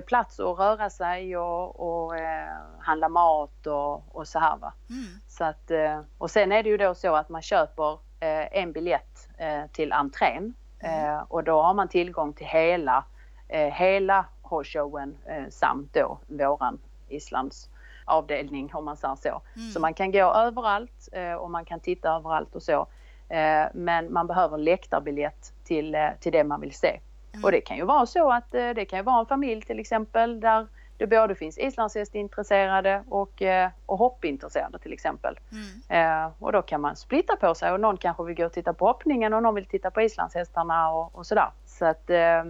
plats 0.06 0.40
att 0.40 0.58
röra 0.58 0.90
sig 0.90 1.36
och, 1.36 1.80
och 1.80 2.16
eh, 2.16 2.56
handla 2.80 3.08
mat 3.08 3.66
och, 3.66 4.16
och 4.16 4.28
så 4.28 4.38
här 4.38 4.56
va. 4.56 4.72
Mm. 4.90 5.04
Så 5.28 5.44
att, 5.44 5.70
eh, 5.70 6.00
och 6.18 6.30
sen 6.30 6.52
är 6.52 6.62
det 6.62 6.68
ju 6.68 6.76
då 6.76 6.94
så 6.94 7.14
att 7.14 7.28
man 7.28 7.42
köper 7.42 7.92
eh, 8.20 8.58
en 8.58 8.72
biljett 8.72 9.28
eh, 9.38 9.66
till 9.72 9.92
entrén 9.92 10.54
eh, 10.78 11.18
och 11.28 11.44
då 11.44 11.62
har 11.62 11.74
man 11.74 11.88
tillgång 11.88 12.32
till 12.32 12.46
hela, 12.46 13.04
eh, 13.48 13.72
hela 13.72 14.24
showen 14.42 15.16
eh, 15.26 15.48
samt 15.50 15.94
då 15.94 16.18
våran 16.26 16.78
Islands 17.08 17.70
avdelning 18.04 18.70
om 18.74 18.84
man 18.84 18.96
säger 18.96 19.16
så. 19.16 19.42
Mm. 19.56 19.70
Så 19.70 19.80
man 19.80 19.94
kan 19.94 20.12
gå 20.12 20.32
överallt 20.32 21.08
eh, 21.12 21.32
och 21.32 21.50
man 21.50 21.64
kan 21.64 21.80
titta 21.80 22.10
överallt 22.10 22.54
och 22.54 22.62
så. 22.62 22.88
Eh, 23.28 23.66
men 23.74 24.12
man 24.12 24.26
behöver 24.26 24.58
läktarbiljett 24.58 25.52
till, 25.64 25.94
eh, 25.94 26.08
till 26.20 26.32
det 26.32 26.44
man 26.44 26.60
vill 26.60 26.74
se. 26.74 27.00
Mm. 27.32 27.44
Och 27.44 27.52
det 27.52 27.60
kan 27.60 27.76
ju 27.76 27.84
vara 27.84 28.06
så 28.06 28.32
att 28.32 28.54
eh, 28.54 28.70
det 28.70 28.84
kan 28.84 29.04
vara 29.04 29.20
en 29.20 29.26
familj 29.26 29.62
till 29.62 29.78
exempel 29.78 30.40
där 30.40 30.66
det 30.98 31.06
både 31.06 31.34
finns 31.34 31.58
islandshästintresserade 31.58 33.04
och, 33.08 33.42
eh, 33.42 33.70
och 33.86 33.98
hoppintresserade 33.98 34.78
till 34.78 34.92
exempel. 34.92 35.38
Mm. 35.52 36.24
Eh, 36.24 36.32
och 36.38 36.52
då 36.52 36.62
kan 36.62 36.80
man 36.80 36.96
splitta 36.96 37.36
på 37.36 37.54
sig 37.54 37.72
och 37.72 37.80
någon 37.80 37.96
kanske 37.96 38.24
vill 38.24 38.36
gå 38.36 38.46
och 38.46 38.52
titta 38.52 38.72
på 38.74 38.86
hoppningen 38.86 39.34
och 39.34 39.42
någon 39.42 39.54
vill 39.54 39.66
titta 39.66 39.90
på 39.90 40.02
islandshästarna 40.02 40.90
och, 40.90 41.14
och 41.14 41.26
sådär. 41.26 41.50
Så, 41.66 41.84
att, 41.84 42.10
eh, 42.10 42.44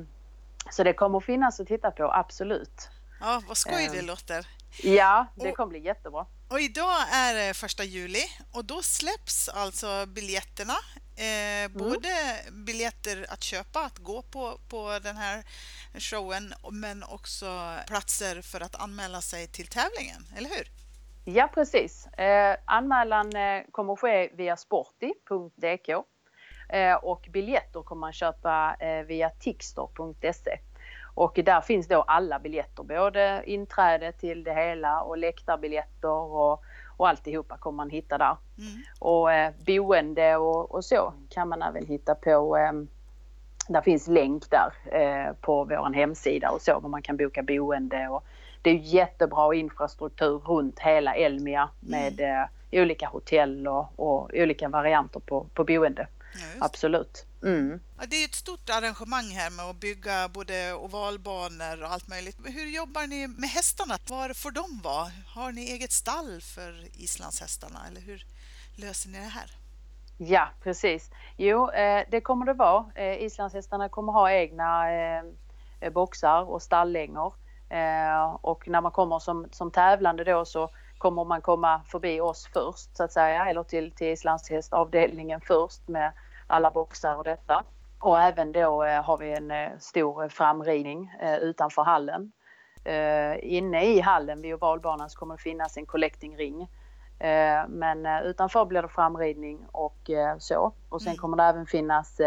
så 0.71 0.83
det 0.85 0.93
kommer 0.93 1.21
finnas 1.21 1.61
att 1.61 1.67
titta 1.67 1.91
på, 1.91 2.13
absolut. 2.13 2.89
Ja, 3.21 3.43
vad 3.49 3.57
skoj 3.57 3.89
det 3.93 4.03
låter. 4.03 4.47
Ja, 4.83 5.27
det 5.35 5.51
Och- 5.51 5.57
kommer 5.57 5.71
bli 5.71 5.79
jättebra. 5.85 6.27
Och 6.51 6.61
idag 6.61 6.97
är 7.13 7.35
det 7.35 7.55
första 7.55 7.85
juli 7.85 8.23
och 8.53 8.65
då 8.65 8.83
släpps 8.83 9.49
alltså 9.49 10.07
biljetterna. 10.07 10.75
Eh, 11.19 11.71
både 11.73 12.09
biljetter 12.67 13.27
att 13.29 13.43
köpa, 13.43 13.81
att 13.81 13.99
gå 13.99 14.23
på, 14.23 14.61
på 14.69 14.99
den 15.03 15.17
här 15.17 15.45
showen, 15.99 16.55
men 16.73 17.03
också 17.03 17.47
platser 17.87 18.43
för 18.43 18.61
att 18.61 18.83
anmäla 18.83 19.21
sig 19.21 19.47
till 19.47 19.67
tävlingen, 19.67 20.23
eller 20.37 20.49
hur? 20.49 20.67
Ja, 21.25 21.49
precis. 21.55 22.07
Eh, 22.07 22.57
anmälan 22.65 23.37
eh, 23.37 23.63
kommer 23.71 23.97
ske 23.97 24.31
via 24.33 24.57
sporti.dk 24.57 25.89
eh, 26.69 26.95
och 26.95 27.29
biljetter 27.33 27.83
kommer 27.83 28.01
man 28.01 28.13
köpa 28.13 28.77
eh, 28.81 29.03
via 29.03 29.31
tixter.se. 29.31 30.59
Och 31.15 31.41
där 31.45 31.61
finns 31.61 31.89
då 31.89 32.03
alla 32.03 32.39
biljetter, 32.39 32.83
både 32.83 33.43
inträde 33.47 34.13
till 34.13 34.45
det 34.45 34.55
hela 34.55 35.03
och 35.03 35.19
läktarbiljetter 35.19 36.09
och, 36.09 36.65
och 36.99 37.09
alltihopa 37.09 37.57
kommer 37.57 37.77
man 37.77 37.91
hitta 37.91 38.19
där. 38.19 38.37
Mm. 38.59 38.83
Och 38.99 39.33
eh, 39.33 39.53
boende 39.67 40.37
och, 40.37 40.75
och 40.75 40.85
så 40.85 41.13
kan 41.29 41.49
man 41.49 41.63
även 41.63 41.87
hitta 41.87 42.15
på 42.15 42.57
eh, 42.57 42.73
där 43.69 43.81
finns 43.81 44.09
länk 44.09 44.45
där 44.51 44.73
eh, 45.01 45.33
på 45.41 45.65
vår 45.65 45.95
hemsida 45.95 46.51
och 46.51 46.61
så, 46.61 46.81
var 46.81 46.89
man 46.89 47.03
kan 47.03 47.17
boka 47.17 47.43
boende. 47.43 48.09
Och 48.09 48.25
det 48.63 48.71
är 48.71 48.75
jättebra 48.75 49.55
infrastruktur 49.55 50.39
runt 50.39 50.79
hela 50.79 51.15
Elmia 51.15 51.69
med 51.81 52.21
eh, 52.21 52.81
olika 52.83 53.07
hotell 53.07 53.69
och, 53.69 53.87
och 53.97 54.31
olika 54.35 54.69
varianter 54.69 55.21
på, 55.21 55.47
på 55.55 55.65
boende. 55.65 56.07
Ja. 56.35 56.41
Absolut. 56.61 57.27
Mm. 57.43 57.81
Det 58.09 58.17
är 58.17 58.25
ett 58.25 58.35
stort 58.35 58.71
arrangemang 58.71 59.25
här 59.25 59.51
med 59.51 59.65
att 59.65 59.81
bygga 59.81 60.29
både 60.29 60.75
ovalbanor 60.75 61.83
och 61.83 61.93
allt 61.93 62.09
möjligt. 62.09 62.37
Hur 62.45 62.67
jobbar 62.67 63.07
ni 63.07 63.27
med 63.27 63.51
hästarna? 63.51 63.99
Var 64.09 64.35
får 64.35 64.51
de 64.51 64.81
vara? 64.85 65.11
Har 65.27 65.53
ni 65.53 65.61
eget 65.61 65.93
stall 65.93 66.41
för 66.41 66.85
islandshästarna 67.03 67.87
eller 67.91 68.01
hur 68.01 68.27
löser 68.77 69.09
ni 69.11 69.19
det 69.19 69.25
här? 69.25 69.51
Ja, 70.19 70.49
precis. 70.63 71.11
Jo, 71.37 71.71
eh, 71.71 72.05
det 72.11 72.21
kommer 72.21 72.47
det 72.47 72.53
vara. 72.53 72.85
Eh, 72.95 73.23
islandshästarna 73.23 73.89
kommer 73.89 74.13
ha 74.13 74.33
egna 74.33 74.93
eh, 74.93 75.93
boxar 75.93 76.43
och 76.43 76.63
stallängor. 76.63 77.35
Och 78.41 78.69
när 78.69 78.81
man 78.81 78.93
kommer 78.93 79.19
som, 79.19 79.47
som 79.53 79.71
tävlande 79.71 80.25
då 80.25 80.45
så 80.45 80.71
kommer 80.99 81.25
man 81.25 81.41
komma 81.41 81.81
förbi 81.87 82.21
oss 82.21 82.51
först 82.53 82.97
så 82.97 83.05
att 83.05 83.13
säga 83.13 83.47
eller 83.47 83.63
till, 83.63 83.93
till 83.93 84.07
islandshästavdelningen 84.07 85.41
först 85.41 85.89
med 85.89 86.13
alla 86.47 86.71
boxar 86.71 87.17
och 87.17 87.25
detta. 87.25 87.65
Och 88.01 88.21
även 88.21 88.53
då 88.53 88.85
eh, 88.85 89.03
har 89.05 89.19
vi 89.19 89.33
en 89.33 89.51
eh, 89.51 89.71
stor 89.79 90.29
framridning 90.29 91.13
eh, 91.21 91.37
utanför 91.37 91.83
hallen. 91.83 92.33
Inne 93.41 93.85
i 93.85 94.01
hallen 94.01 94.43
vid 94.43 94.55
ovalbanan 94.55 95.11
så 95.11 95.19
kommer 95.19 95.37
det 95.37 95.43
finnas 95.43 95.77
en 95.77 95.87
collectingring. 95.87 96.69
Men 97.69 98.07
utanför 98.07 98.65
blir 98.65 98.83
det 98.83 98.89
framridning 98.89 99.67
och 99.73 100.11
så. 100.39 100.73
Och 100.89 101.03
sen 101.03 101.11
mm. 101.11 101.19
kommer 101.19 101.37
det 101.37 101.43
även 101.43 101.67
finnas 101.67 102.21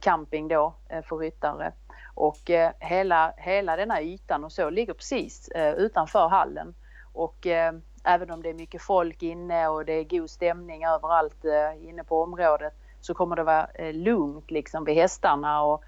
camping 0.00 0.48
då 0.48 0.74
för 1.08 1.16
ryttare. 1.16 1.72
Och 2.14 2.50
hela, 2.78 3.34
hela 3.36 3.76
denna 3.76 4.02
ytan 4.02 4.44
och 4.44 4.52
så 4.52 4.70
ligger 4.70 4.94
precis 4.94 5.48
utanför 5.76 6.28
hallen. 6.28 6.74
Och 7.14 7.46
eh, 7.46 7.72
även 8.04 8.30
om 8.30 8.42
det 8.42 8.48
är 8.48 8.54
mycket 8.54 8.82
folk 8.82 9.22
inne 9.22 9.68
och 9.68 9.84
det 9.84 9.92
är 9.92 10.04
god 10.04 10.30
stämning 10.30 10.84
överallt 10.84 11.44
eh, 11.44 11.88
inne 11.88 12.04
på 12.04 12.22
området 12.22 12.72
så 13.00 13.14
kommer 13.14 13.36
det 13.36 13.42
vara 13.42 13.66
eh, 13.74 13.94
lugnt 13.94 14.50
liksom 14.50 14.84
vid 14.84 14.94
hästarna 14.94 15.62
och 15.62 15.84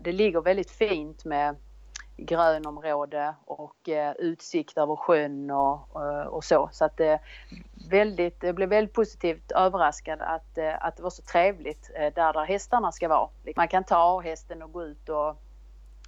det 0.00 0.12
ligger 0.12 0.40
väldigt 0.40 0.70
fint 0.70 1.24
med 1.24 1.56
grönområde 2.16 3.34
och 3.44 3.88
eh, 3.88 4.12
utsikt 4.18 4.78
över 4.78 4.96
sjön 4.96 5.50
och, 5.50 5.96
och, 5.96 6.26
och 6.26 6.44
så. 6.44 6.68
Så 6.72 6.84
att 6.84 6.96
det, 6.96 7.20
väldigt, 7.90 8.42
jag 8.42 8.54
blev 8.54 8.68
väldigt 8.68 8.94
positivt 8.94 9.52
överraskad 9.52 10.20
att, 10.20 10.58
eh, 10.58 10.84
att 10.84 10.96
det 10.96 11.02
var 11.02 11.10
så 11.10 11.22
trevligt 11.22 11.90
eh, 11.94 12.14
där, 12.14 12.32
där 12.32 12.44
hästarna 12.44 12.92
ska 12.92 13.08
vara. 13.08 13.28
Liksom, 13.44 13.60
man 13.60 13.68
kan 13.68 13.84
ta 13.84 14.20
hästen 14.20 14.62
och 14.62 14.72
gå 14.72 14.82
ut 14.82 15.08
och, 15.08 15.36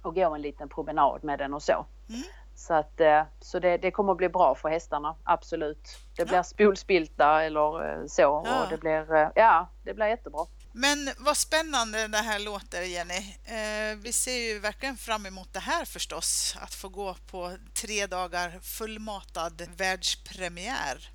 och 0.01 0.15
gå 0.15 0.35
en 0.35 0.41
liten 0.41 0.69
promenad 0.69 1.23
med 1.23 1.39
den 1.39 1.53
och 1.53 1.63
så. 1.63 1.85
Mm. 2.09 2.21
Så, 2.57 2.73
att, 2.73 2.99
eh, 2.99 3.23
så 3.39 3.59
det, 3.59 3.77
det, 3.77 3.91
kommer 3.91 4.11
att 4.11 4.17
bli 4.17 4.29
bra 4.29 4.55
för 4.55 4.69
hästarna, 4.69 5.15
absolut. 5.23 5.97
Det 6.15 6.25
blir 6.25 6.35
ja. 6.35 6.43
spolspilta 6.43 7.43
eller 7.43 8.07
så 8.07 8.21
ja. 8.21 8.63
och 8.63 8.69
det 8.69 8.77
blir, 8.77 9.31
ja, 9.35 9.69
det 9.83 9.93
blir 9.93 10.05
jättebra. 10.05 10.45
Men 10.71 11.09
vad 11.17 11.37
spännande 11.37 12.07
det 12.07 12.17
här 12.17 12.39
låter 12.39 12.81
Jenny. 12.81 13.35
Eh, 13.45 13.97
vi 13.97 14.13
ser 14.13 14.37
ju 14.37 14.59
verkligen 14.59 14.97
fram 14.97 15.25
emot 15.25 15.53
det 15.53 15.59
här 15.59 15.85
förstås, 15.85 16.57
att 16.61 16.73
få 16.73 16.89
gå 16.89 17.15
på 17.31 17.57
tre 17.73 18.07
dagar 18.07 18.59
fullmatad 18.61 19.61
världspremiär. 19.77 21.11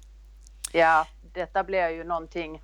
Ja, 0.73 1.07
detta 1.35 1.65
blir 1.65 1.89
ju 1.89 2.05
någonting 2.05 2.57
eh, 2.57 2.63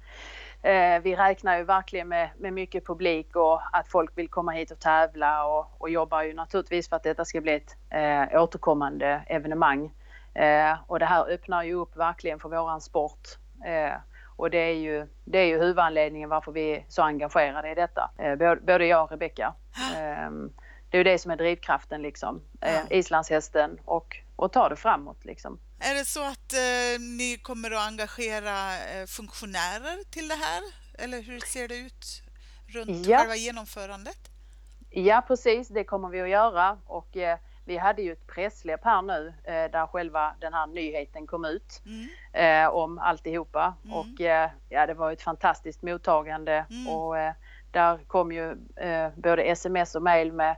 vi 1.03 1.17
räknar 1.17 1.59
ju 1.59 1.65
verkligen 1.65 2.09
med, 2.09 2.31
med 2.39 2.53
mycket 2.53 2.87
publik 2.87 3.37
och 3.37 3.61
att 3.73 3.89
folk 3.89 4.19
vill 4.19 4.29
komma 4.29 4.53
hit 4.53 4.71
och 4.71 4.79
tävla 4.79 5.47
och, 5.47 5.67
och 5.79 5.91
jobbar 5.91 6.23
ju 6.23 6.35
naturligtvis 6.35 6.89
för 6.89 6.97
att 6.97 7.03
detta 7.03 7.25
ska 7.25 7.41
bli 7.41 7.55
ett 7.55 7.77
eh, 7.91 8.43
återkommande 8.43 9.23
evenemang. 9.27 9.91
Eh, 10.35 10.77
och 10.87 10.99
det 10.99 11.07
här 11.07 11.31
öppnar 11.31 11.63
ju 11.63 11.75
upp 11.75 11.97
verkligen 11.97 12.39
för 12.39 12.49
våran 12.49 12.81
sport. 12.81 13.29
Eh, 13.65 13.97
och 14.37 14.51
det 14.51 14.59
är 14.59 14.75
ju, 14.75 15.07
det 15.25 15.39
är 15.39 15.47
ju 15.47 15.59
huvudanledningen 15.59 16.29
varför 16.29 16.53
vi 16.53 16.77
är 16.77 16.85
så 16.89 17.03
engagerade 17.03 17.71
i 17.71 17.75
detta. 17.75 18.11
Eh, 18.19 18.57
både 18.67 18.87
jag 18.87 19.05
och 19.05 19.11
Rebecka. 19.11 19.55
Ehm, 19.97 20.53
det 20.91 20.97
är 20.97 20.99
ju 20.99 21.05
det 21.05 21.19
som 21.19 21.31
är 21.31 21.37
drivkraften 21.37 22.03
liksom. 22.03 22.41
Eh, 22.61 22.81
islandshästen 22.99 23.79
och, 23.85 24.17
och 24.37 24.53
ta 24.53 24.69
det 24.69 24.77
framåt 24.77 25.25
liksom. 25.25 25.59
Är 25.81 25.95
det 25.95 26.05
så 26.05 26.23
att 26.25 26.53
eh, 26.53 27.01
ni 27.01 27.39
kommer 27.43 27.71
att 27.71 27.89
engagera 27.89 28.79
eh, 28.79 29.07
funktionärer 29.07 30.11
till 30.11 30.29
det 30.29 30.35
här? 30.35 30.63
Eller 30.99 31.23
hur 31.23 31.41
ser 31.41 31.69
det 31.69 31.77
ut 31.77 32.23
runt 32.67 33.07
ja. 33.07 33.19
själva 33.19 33.37
genomförandet? 33.37 34.19
Ja 34.91 35.25
precis, 35.27 35.69
det 35.69 35.85
kommer 35.85 36.09
vi 36.09 36.21
att 36.21 36.29
göra 36.29 36.79
och 36.87 37.17
eh, 37.17 37.39
vi 37.69 37.77
hade 37.77 38.03
ju 38.03 38.13
ett 38.13 38.27
pressläpp 38.27 38.85
här 38.85 39.03
nu 39.03 39.35
eh, 39.45 39.71
där 39.71 39.87
själva 39.87 40.35
den 40.41 40.55
här 40.55 40.67
nyheten 40.67 41.27
kom 41.27 41.45
ut 41.45 41.83
mm. 41.87 42.09
eh, 42.33 42.69
om 42.69 42.99
alltihopa 42.99 43.75
mm. 43.85 43.97
och 43.97 44.21
eh, 44.21 44.51
ja 44.69 44.87
det 44.87 44.95
var 44.95 45.13
ett 45.13 45.23
fantastiskt 45.23 45.83
mottagande 45.83 46.67
mm. 46.71 46.89
och 46.89 47.15
där 47.71 47.99
kom 48.07 48.33
ju 48.33 48.57
både 49.17 49.43
sms 49.43 49.95
och 49.95 50.03
mail 50.03 50.33
med 50.33 50.57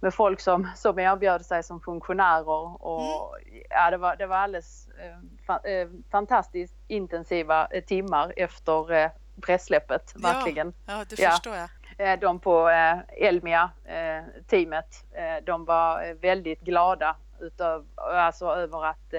med 0.00 0.14
folk 0.14 0.40
som, 0.40 0.68
som 0.76 0.98
erbjöd 0.98 1.46
sig 1.46 1.62
som 1.62 1.80
funktionärer 1.80 2.84
och 2.84 3.38
mm. 3.40 3.62
ja, 3.70 3.90
det, 3.90 3.96
var, 3.96 4.16
det 4.16 4.26
var 4.26 4.36
alldeles 4.36 4.88
eh, 4.88 5.72
eh, 5.72 5.88
fantastiskt 6.10 6.74
intensiva 6.88 7.68
timmar 7.86 8.32
efter 8.36 9.10
pressläppet, 9.40 10.14
verkligen. 10.16 10.72
Ja, 10.86 11.04
det 11.08 11.16
förstår 11.16 11.56
jag. 11.56 11.68
Eh, 11.98 12.18
de 12.18 12.40
på 12.40 12.68
eh, 12.68 12.98
Elmia-teamet, 13.08 15.04
eh, 15.12 15.44
de 15.44 15.64
var 15.64 16.14
väldigt 16.14 16.60
glada 16.60 17.16
utav, 17.40 17.86
alltså 17.96 18.46
över 18.46 18.86
att, 18.86 19.14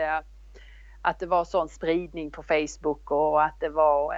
att 1.01 1.19
det 1.19 1.25
var 1.25 1.45
sån 1.45 1.69
spridning 1.69 2.31
på 2.31 2.43
Facebook 2.43 3.11
och 3.11 3.43
att 3.43 3.59
det 3.59 3.69
var, 3.69 4.15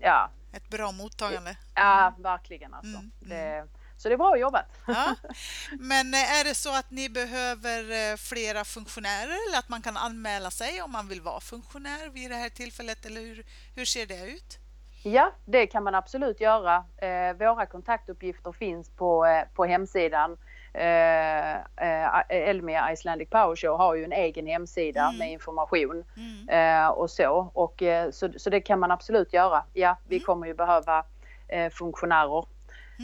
ja. 0.00 0.30
Ett 0.52 0.70
bra 0.70 0.92
mottagande. 0.92 1.56
Ja, 1.74 2.14
verkligen 2.18 2.74
alltså. 2.74 2.98
Mm, 2.98 3.10
mm. 3.24 3.28
Det, 3.28 3.66
så 4.00 4.08
det 4.08 4.14
är 4.14 4.16
bra 4.18 4.38
jobbat. 4.38 4.66
Ja. 4.86 5.14
Men 5.78 6.14
är 6.14 6.44
det 6.44 6.54
så 6.54 6.74
att 6.74 6.90
ni 6.90 7.08
behöver 7.08 8.16
flera 8.16 8.64
funktionärer 8.64 9.48
eller 9.48 9.58
att 9.58 9.68
man 9.68 9.82
kan 9.82 9.96
anmäla 9.96 10.50
sig 10.50 10.82
om 10.82 10.92
man 10.92 11.08
vill 11.08 11.20
vara 11.20 11.40
funktionär 11.40 12.08
vid 12.08 12.30
det 12.30 12.36
här 12.36 12.48
tillfället 12.48 13.06
eller 13.06 13.20
hur, 13.20 13.44
hur 13.76 13.84
ser 13.84 14.06
det 14.06 14.26
ut? 14.26 14.58
Ja, 15.02 15.32
det 15.44 15.66
kan 15.66 15.84
man 15.84 15.94
absolut 15.94 16.40
göra. 16.40 16.84
Eh, 16.96 17.36
våra 17.36 17.66
kontaktuppgifter 17.66 18.52
finns 18.52 18.90
på, 18.90 19.26
eh, 19.26 19.42
på 19.54 19.64
hemsidan. 19.64 20.36
Eh, 20.74 21.54
eh, 21.56 22.20
Elmia 22.28 22.92
Icelandic 22.92 23.30
Power 23.30 23.56
Show 23.56 23.78
har 23.78 23.94
ju 23.94 24.04
en 24.04 24.12
egen 24.12 24.46
hemsida 24.46 25.04
mm. 25.04 25.18
med 25.18 25.32
information 25.32 26.04
mm. 26.16 26.48
eh, 26.48 26.88
och 26.88 27.10
så. 27.10 27.50
Och, 27.54 27.82
eh, 27.82 28.10
så. 28.10 28.32
Så 28.36 28.50
det 28.50 28.60
kan 28.60 28.78
man 28.78 28.90
absolut 28.90 29.32
göra. 29.32 29.64
Ja, 29.72 29.96
vi 30.08 30.16
mm. 30.16 30.26
kommer 30.26 30.46
ju 30.46 30.54
behöva 30.54 31.04
eh, 31.48 31.70
funktionärer. 31.70 32.44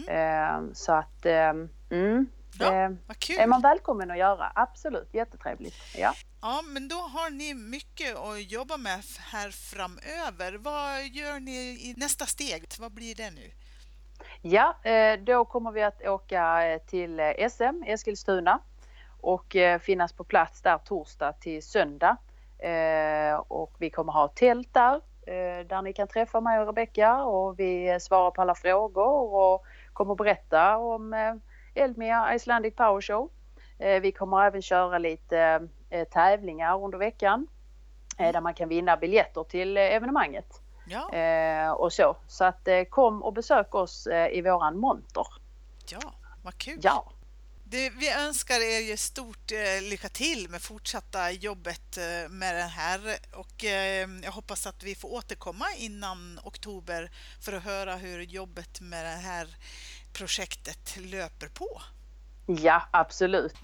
Mm. 0.08 0.74
så 0.74 0.92
att 0.92 1.26
mm, 1.90 2.28
Ja, 2.58 2.90
vad 3.06 3.18
kul. 3.18 3.36
är 3.38 3.46
man 3.46 3.60
välkommen 3.60 4.10
att 4.10 4.18
göra. 4.18 4.52
Absolut, 4.54 5.14
jättetrevligt. 5.14 5.74
Ja. 5.98 6.12
ja, 6.42 6.62
men 6.66 6.88
då 6.88 6.96
har 6.96 7.30
ni 7.30 7.54
mycket 7.54 8.16
att 8.16 8.52
jobba 8.52 8.76
med 8.76 9.00
här 9.32 9.50
framöver. 9.50 10.58
Vad 10.58 11.02
gör 11.02 11.40
ni 11.40 11.52
i 11.60 11.94
nästa 11.96 12.26
steg? 12.26 12.64
Vad 12.80 12.92
blir 12.92 13.14
det 13.14 13.30
nu? 13.30 13.50
Ja, 14.42 14.76
eh, 14.82 15.20
då 15.20 15.44
kommer 15.44 15.72
vi 15.72 15.82
att 15.82 16.02
åka 16.06 16.66
eh, 16.66 16.80
till 16.80 17.20
eh, 17.20 17.48
SM 17.50 17.82
Eskilstuna 17.86 18.58
och 19.20 19.56
finnas 19.80 20.12
på 20.12 20.24
plats 20.24 20.62
där 20.62 20.78
torsdag 20.78 21.32
till 21.32 21.62
söndag. 21.62 22.16
Och 23.48 23.74
vi 23.78 23.90
kommer 23.90 24.12
ha 24.12 24.28
tält 24.28 24.74
där 24.74 25.00
där 25.64 25.82
ni 25.82 25.92
kan 25.92 26.08
träffa 26.08 26.40
mig 26.40 26.60
och 26.60 26.66
Rebecka 26.66 27.22
och 27.22 27.58
vi 27.58 27.98
svarar 28.00 28.30
på 28.30 28.42
alla 28.42 28.54
frågor 28.54 29.34
och 29.34 29.64
kommer 29.96 30.14
berätta 30.14 30.76
om 30.76 31.14
Elmia 31.74 32.34
Icelandic 32.34 32.76
Power 32.76 33.00
Show. 33.00 33.30
Eh, 33.78 34.00
vi 34.00 34.12
kommer 34.12 34.46
även 34.46 34.62
köra 34.62 34.98
lite 34.98 35.68
eh, 35.90 36.08
tävlingar 36.08 36.84
under 36.84 36.98
veckan 36.98 37.46
mm. 38.18 38.32
där 38.32 38.40
man 38.40 38.54
kan 38.54 38.68
vinna 38.68 38.96
biljetter 38.96 39.44
till 39.44 39.76
evenemanget. 39.76 40.62
Ja. 40.88 41.74
Och 41.74 41.92
så. 41.92 42.16
Så 42.26 42.44
att 42.44 42.68
kom 42.90 43.22
och 43.22 43.32
besök 43.32 43.74
oss 43.74 44.06
i 44.32 44.42
våran 44.42 44.78
monter. 44.78 45.26
Ja, 45.90 46.12
vad 46.44 46.58
kul! 46.58 46.78
Ja. 46.82 47.12
Det, 47.68 47.90
vi 47.90 48.12
önskar 48.12 48.60
er 48.60 48.80
ju 48.80 48.96
stort 48.96 49.52
eh, 49.52 49.82
lycka 49.82 50.08
till 50.08 50.50
med 50.50 50.62
fortsatta 50.62 51.30
jobbet 51.30 51.96
eh, 51.96 52.28
med 52.28 52.54
det 52.54 52.62
här 52.62 53.00
och 53.32 53.64
eh, 53.64 54.08
jag 54.22 54.32
hoppas 54.32 54.66
att 54.66 54.82
vi 54.82 54.94
får 54.94 55.08
återkomma 55.08 55.64
innan 55.76 56.40
oktober 56.44 57.10
för 57.40 57.52
att 57.52 57.64
höra 57.64 57.96
hur 57.96 58.20
jobbet 58.20 58.80
med 58.80 59.04
det 59.04 59.28
här 59.28 59.56
projektet 60.12 60.96
löper 60.96 61.48
på. 61.48 61.82
Ja, 62.46 62.88
absolut. 62.90 63.54